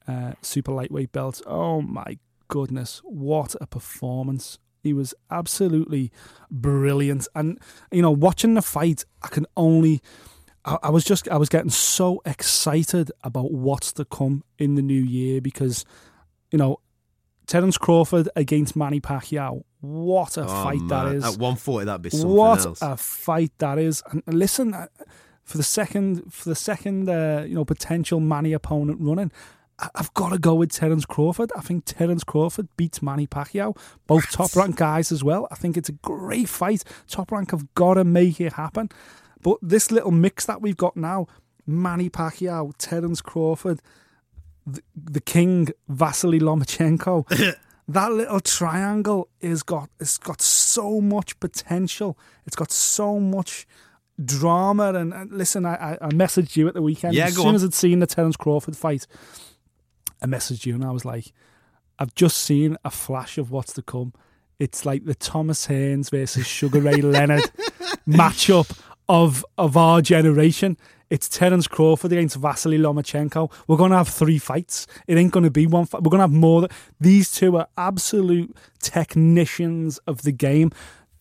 [0.08, 1.42] uh, super lightweight belts.
[1.46, 2.18] Oh my
[2.48, 4.60] goodness, what a performance!
[4.84, 6.12] He was absolutely
[6.50, 7.60] brilliant, and
[7.92, 10.02] you know, watching the fight, I can only.
[10.66, 14.82] I, I was just, I was getting so excited about what's to come in the
[14.84, 15.86] new year because,
[16.52, 16.80] you know,
[17.48, 19.64] Terence Crawford against Manny Pacquiao.
[19.80, 21.16] What a Oh, fight that man.
[21.16, 21.24] is!
[21.24, 22.80] At 140, that'd be something what else.
[22.82, 24.04] a fight that is!
[24.12, 24.86] And listen, uh,
[25.44, 29.32] for the second, for the second, uh, you know, potential Manny opponent running,
[29.96, 31.52] I've got to go with Terence Crawford.
[31.56, 33.76] I think Terence Crawford beats Manny Pacquiao,
[34.08, 35.48] both top rank guys as well.
[35.52, 36.84] I think it's a great fight.
[37.08, 38.90] Top rank have got to make it happen.
[39.42, 41.28] But this little mix that we've got now,
[41.66, 43.82] Manny Pacquiao, Terence Crawford,
[44.66, 47.56] the, the king Vasily Lomachenko.
[47.88, 52.18] that little triangle is got it's got so much potential.
[52.46, 53.68] It's got so much
[54.24, 54.94] drama.
[54.94, 57.56] And, and listen, I, I, I messaged you at the weekend Yeah, as soon on.
[57.56, 59.08] as I'd seen the Terence Crawford fight.
[60.22, 61.34] I messaged you and I was like,
[62.00, 64.14] I've just seen a flash of what's to come.
[64.60, 67.42] It's like the Thomas Hearns versus Sugar Ray Leonard
[68.08, 70.78] matchup of of our generation.
[71.10, 73.52] It's Terence Crawford against Vasily Lomachenko.
[73.68, 74.88] We're going to have three fights.
[75.08, 76.04] It ain't going to be one fight.
[76.04, 76.70] We're going to have more.
[77.02, 80.72] These two are absolute technicians of the game.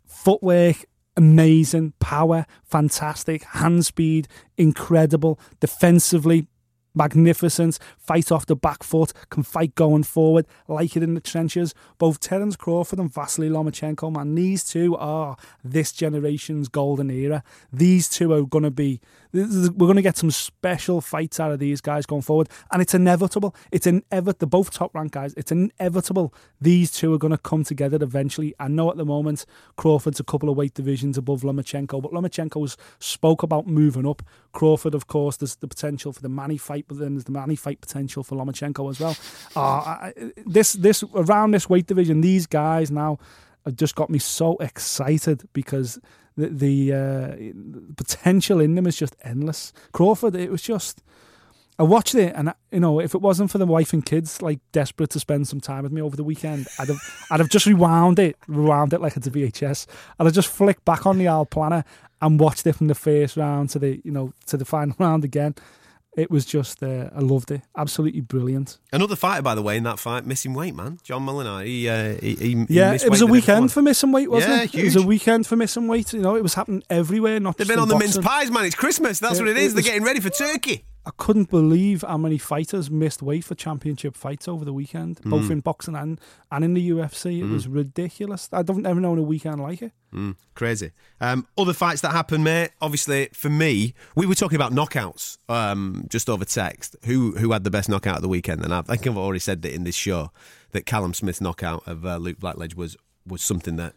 [0.07, 0.85] Footwork,
[1.17, 1.95] amazing.
[1.99, 3.43] Power, fantastic.
[3.43, 5.41] Hand speed, incredible.
[5.59, 6.47] Defensively,
[6.95, 7.79] magnificent.
[7.99, 11.75] Fight off the back foot, can fight going forward, like it in the trenches.
[11.99, 17.43] Both Terence Crawford and Vasily Lomachenko, man, these two are this generation's golden era.
[17.73, 19.01] These two are going to be,
[19.33, 22.49] we're going to get some special fights out of these guys going forward.
[22.73, 23.55] And it's inevitable.
[23.71, 24.37] It's inevitable.
[24.39, 25.35] They're both top ranked guys.
[25.37, 28.55] It's inevitable these two are going to come together eventually.
[28.59, 32.77] I know at the moment Crawford's a couple of weight divisions above Lomachenko, but Lomachenko's
[32.99, 34.23] spoke about moving up.
[34.53, 37.57] Crawford, of course, there's the potential for the Manny fight, but then there's the Manny
[37.57, 39.17] fight potential for Lomachenko as well.
[39.57, 40.13] Uh, I,
[40.47, 43.19] this this around this weight division, these guys now.
[43.67, 45.99] it just got me so excited because
[46.37, 49.73] the the uh, potential in them is just endless.
[49.93, 51.03] Crawford, it was just.
[51.79, 54.61] I watched it, and you know, if it wasn't for the wife and kids like
[54.71, 56.99] desperate to spend some time with me over the weekend, I'd have,
[57.31, 59.87] I'd have just rewound it, rewound it like it's a VHS.
[60.19, 61.85] and I'd just flicked back on the Al Planner
[62.21, 65.25] and watched it from the first round to the, you know, to the final round
[65.25, 65.55] again.
[66.21, 68.79] It was just, uh, I loved it, absolutely brilliant.
[68.93, 70.99] Another fighter, by the way, in that fight, missing weight, man.
[71.03, 74.31] John Molina, he, uh, he, he yeah, he it was a weekend for missing weight,
[74.31, 74.75] wasn't Yeah, it?
[74.75, 76.13] It was a weekend for missing weight.
[76.13, 77.41] You know, it was happening everywhere.
[77.41, 78.65] Not They've been on the mince pies, man.
[78.67, 79.19] It's Christmas.
[79.19, 79.75] That's Yeah, what it it is.
[79.75, 80.85] They're getting ready for Turkey.
[81.07, 85.45] I couldn't believe how many fighters missed weight for championship fights over the weekend, both
[85.45, 85.51] Mm.
[85.53, 86.21] in boxing and,
[86.53, 87.41] and in the UFC.
[87.41, 88.51] It was ridiculous.
[88.53, 89.93] I don't ever know a weekend like it.
[90.15, 90.91] Mm, crazy.
[91.21, 92.71] Um, other fights that happened, mate.
[92.81, 96.97] Obviously, for me, we were talking about knockouts um, just over text.
[97.05, 98.65] Who who had the best knockout of the weekend?
[98.65, 100.33] And I think I've already said that in this show
[100.73, 102.97] that Callum Smith's knockout of uh, Luke Blackledge was
[103.27, 103.95] was something that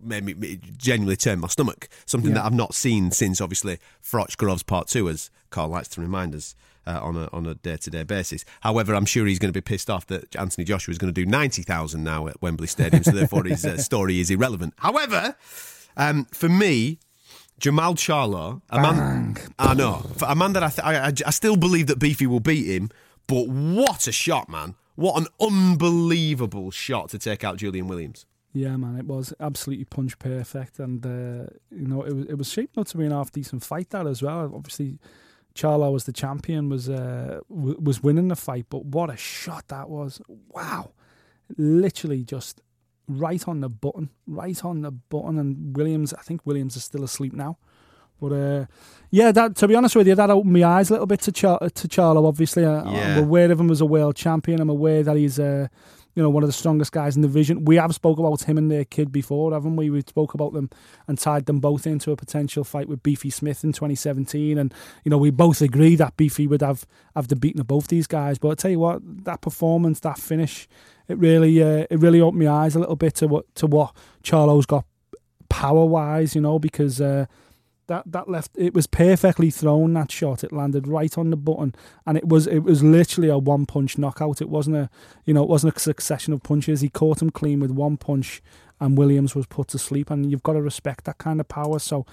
[0.00, 1.88] made me genuinely turn my stomach.
[2.04, 2.36] Something Yeah.
[2.40, 6.34] that I've not seen since obviously Froch Groves Part Two, as Carl likes to remind
[6.34, 6.54] us.
[6.86, 8.44] Uh, on a on a day to day basis.
[8.60, 11.18] However, I'm sure he's going to be pissed off that Anthony Joshua is going to
[11.18, 14.74] do ninety thousand now at Wembley Stadium, so therefore his uh, story is irrelevant.
[14.76, 15.34] However,
[15.96, 16.98] um, for me,
[17.60, 21.56] Jermall Charlo, a man, I know, a man that I, th- I, I, I still
[21.56, 22.90] believe that Beefy will beat him,
[23.26, 24.74] but what a shot, man!
[24.96, 28.26] What an unbelievable shot to take out Julian Williams.
[28.52, 32.50] Yeah, man, it was absolutely punch perfect, and uh, you know it was it was
[32.50, 34.52] shaping up to be an half decent fight that as well.
[34.54, 34.98] Obviously,
[35.54, 39.68] Charlo was the champion, was uh, w- was winning the fight, but what a shot
[39.68, 40.20] that was!
[40.50, 40.90] Wow,
[41.56, 42.60] literally just
[43.08, 45.38] right on the button, right on the button.
[45.38, 47.58] And Williams, I think Williams is still asleep now.
[48.20, 48.66] But uh,
[49.10, 51.32] yeah, that to be honest with you, that opened my eyes a little bit to
[51.32, 52.26] Char- to Charlo.
[52.26, 53.16] Obviously, I, Yeah.
[53.18, 54.60] I'm aware of him as a world champion.
[54.60, 55.68] I'm aware that he's uh,
[56.14, 57.64] you know one of the strongest guys in the division.
[57.64, 59.90] We have spoke about him and their kid before, haven't we?
[59.90, 60.70] We spoke about them
[61.08, 64.72] and tied them both into a potential fight with Beefy Smith in 2017, and
[65.04, 68.06] you know we both agree that Beefy would have have the beating of both these
[68.06, 68.38] guys.
[68.38, 70.68] But I tell you what, that performance, that finish,
[71.08, 73.94] it really uh, it really opened my eyes a little bit to what to what
[74.22, 74.84] Charlo's got
[75.48, 77.00] power wise, you know, because.
[77.00, 77.26] Uh,
[77.86, 80.44] that that left it was perfectly thrown that shot.
[80.44, 81.74] It landed right on the button
[82.06, 84.40] and it was it was literally a one punch knockout.
[84.40, 84.90] It wasn't a
[85.24, 86.80] you know it wasn't a succession of punches.
[86.80, 88.42] He caught him clean with one punch
[88.80, 90.10] and Williams was put to sleep.
[90.10, 91.78] And you've got to respect that kind of power.
[91.78, 92.06] So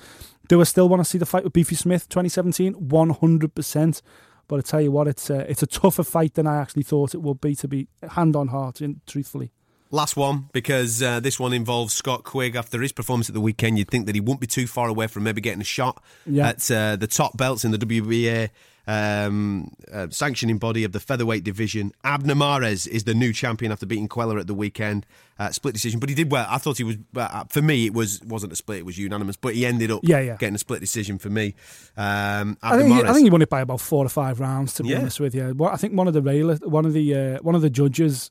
[0.48, 4.02] do I still want to see the fight with Beefy Smith 2017 100%
[4.48, 7.14] but I tell you what it's a, it's a tougher fight than I actually thought
[7.14, 9.54] it would be to be hand on heart truthfully
[9.92, 12.56] Last one, because uh, this one involves Scott Quigg.
[12.56, 15.08] After his performance at the weekend, you'd think that he wouldn't be too far away
[15.08, 16.48] from maybe getting a shot Yeah.
[16.50, 18.50] at uh, the top belts in the WBA
[18.88, 21.92] um, uh, sanctioning body of the featherweight division.
[22.04, 25.06] Abner Mares is the new champion after beating Cuellar at the weekend.
[25.38, 26.46] Uh, split decision, but he did well.
[26.50, 26.98] I thought he was.
[27.16, 29.36] Uh, for me, it was wasn't a split; it was unanimous.
[29.38, 30.38] But he ended up Yeah, yeah.
[30.38, 31.56] getting a split decision for me.
[31.98, 33.02] Um, I think, he.
[33.02, 34.74] I think he won it by about four or five rounds.
[34.76, 35.00] To be Yeah.
[35.00, 37.62] honest with you, I think one of the railer, one of the uh, one of
[37.62, 38.30] the judges,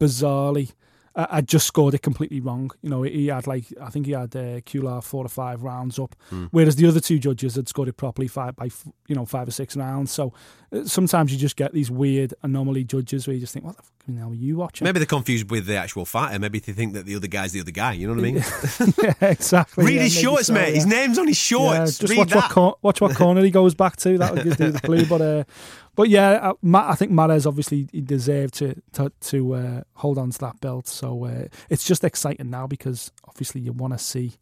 [0.00, 0.72] bizarrely,
[1.30, 2.70] had just scored it completely wrong.
[2.82, 5.98] You know, he had like I think he had uh, Cuellar four or five rounds
[5.98, 6.46] up, Hmm.
[6.50, 8.68] whereas the other two judges had scored it properly five by
[9.08, 10.10] you know five or six rounds.
[10.12, 10.32] So
[10.72, 13.82] uh, sometimes you just get these weird anomaly judges where you just think, what the
[13.82, 14.84] fuck hell are you watching?
[14.86, 16.38] Maybe they're confused with the actual fighter.
[16.38, 17.92] Maybe they think that the other guy's the other guy.
[17.92, 18.44] You know what I mean?
[19.02, 19.84] yeah, exactly.
[19.84, 20.68] Read yeah, his shorts, so, mate.
[20.70, 20.74] yeah.
[20.76, 21.98] His name's on his shorts.
[21.98, 22.36] Just Read watch that.
[22.36, 24.16] what cor- watch what corner he goes back to.
[24.18, 25.04] That will give you the clue.
[25.04, 25.44] But uh,
[25.98, 30.30] but yeah, uh, Ma- I think Mares obviously deserved to to, to uh, hold on
[30.30, 30.86] to that belt.
[30.86, 34.34] So uh, it's just exciting now because obviously you want to see.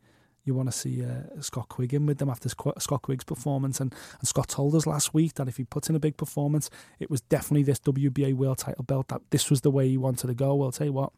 [0.44, 3.92] You want to see uh, Scott Quigg in with them after Scott Quigg's performance, and,
[4.20, 7.10] and Scott told us last week that if he puts in a big performance, it
[7.10, 9.08] was definitely this WBA world title belt.
[9.08, 10.54] That this was the way he wanted to go.
[10.54, 11.12] Well, I'll tell you what,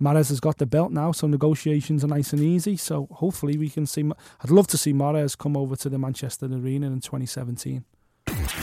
[0.00, 2.76] Mares has got the belt now, so negotiations are nice and easy.
[2.76, 4.10] So hopefully we can see.
[4.42, 7.84] I'd love to see Mares come over to the Manchester Arena in 2017.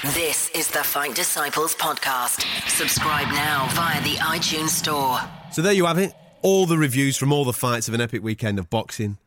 [0.03, 2.43] This is the Fight Disciples podcast.
[2.69, 5.19] Subscribe now via the iTunes Store.
[5.53, 6.13] So there you have it.
[6.41, 9.17] All the reviews from all the fights of an epic weekend of boxing.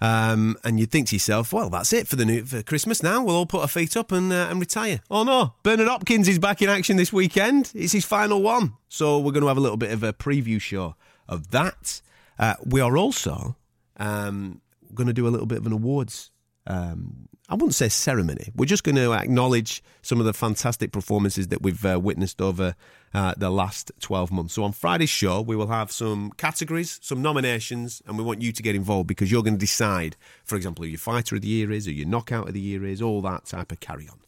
[0.00, 3.22] Um, and you'd think to yourself, well, that's it for the new for Christmas now.
[3.22, 5.00] We'll all put our feet up and uh, and retire.
[5.10, 7.70] Oh no, Bernard Hopkins is back in action this weekend.
[7.74, 10.60] It's his final one, so we're going to have a little bit of a preview
[10.60, 10.96] show
[11.28, 12.00] of that.
[12.38, 13.56] Uh, we are also
[13.98, 14.60] um,
[14.94, 16.30] going to do a little bit of an awards.
[16.66, 18.50] Um, I wouldn't say ceremony.
[18.56, 22.74] We're just going to acknowledge some of the fantastic performances that we've uh, witnessed over
[23.14, 24.54] uh, the last 12 months.
[24.54, 28.50] So on Friday's show, we will have some categories, some nominations, and we want you
[28.50, 31.48] to get involved because you're going to decide, for example, who your fighter of the
[31.48, 34.18] year is, who your knockout of the year is, all that type of carry on.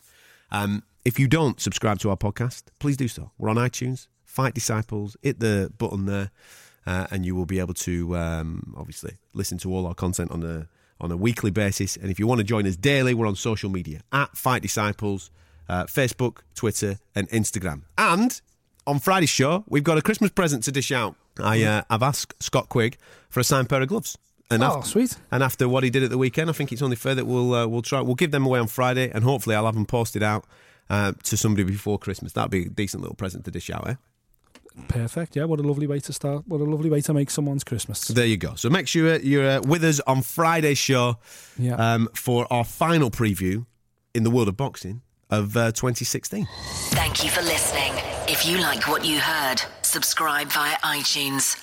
[0.50, 3.32] Um, if you don't subscribe to our podcast, please do so.
[3.36, 6.30] We're on iTunes, Fight Disciples, hit the button there.
[6.88, 10.42] uh, and you will be able to um, obviously listen to all our content on
[10.42, 10.68] a
[11.00, 11.96] on a weekly basis.
[11.96, 15.30] And if you want to join us daily, we're on social media at Fight Disciples,
[15.68, 17.82] uh, Facebook, Twitter, and Instagram.
[17.96, 18.40] And
[18.86, 21.14] on Friday's show, we've got a Christmas present to dish out.
[21.40, 22.96] I uh, I've asked Scott Quigg
[23.28, 24.18] for a signed pair of gloves.
[24.50, 25.16] And Oh, after, sweet.
[25.30, 27.54] And after what he did at the weekend, I think it's only fair that we'll
[27.54, 30.22] uh, we'll try we'll give them away on Friday, and hopefully I'll have them posted
[30.22, 30.46] out
[30.88, 32.32] uh, to somebody before Christmas.
[32.32, 33.94] That'd be a decent little present to dish out, eh?
[34.86, 35.36] Perfect.
[35.36, 36.44] Yeah, what a lovely way to start.
[36.46, 38.06] What a lovely way to make someone's Christmas.
[38.08, 38.54] There you go.
[38.54, 41.18] So make sure you're uh, with us on Friday's show
[41.58, 41.74] Yeah.
[41.74, 43.66] um, for our final preview
[44.14, 46.46] in the world of boxing of uh, 2016.
[46.90, 47.92] Thank you for listening.
[48.28, 51.62] If you like what you heard, subscribe via iTunes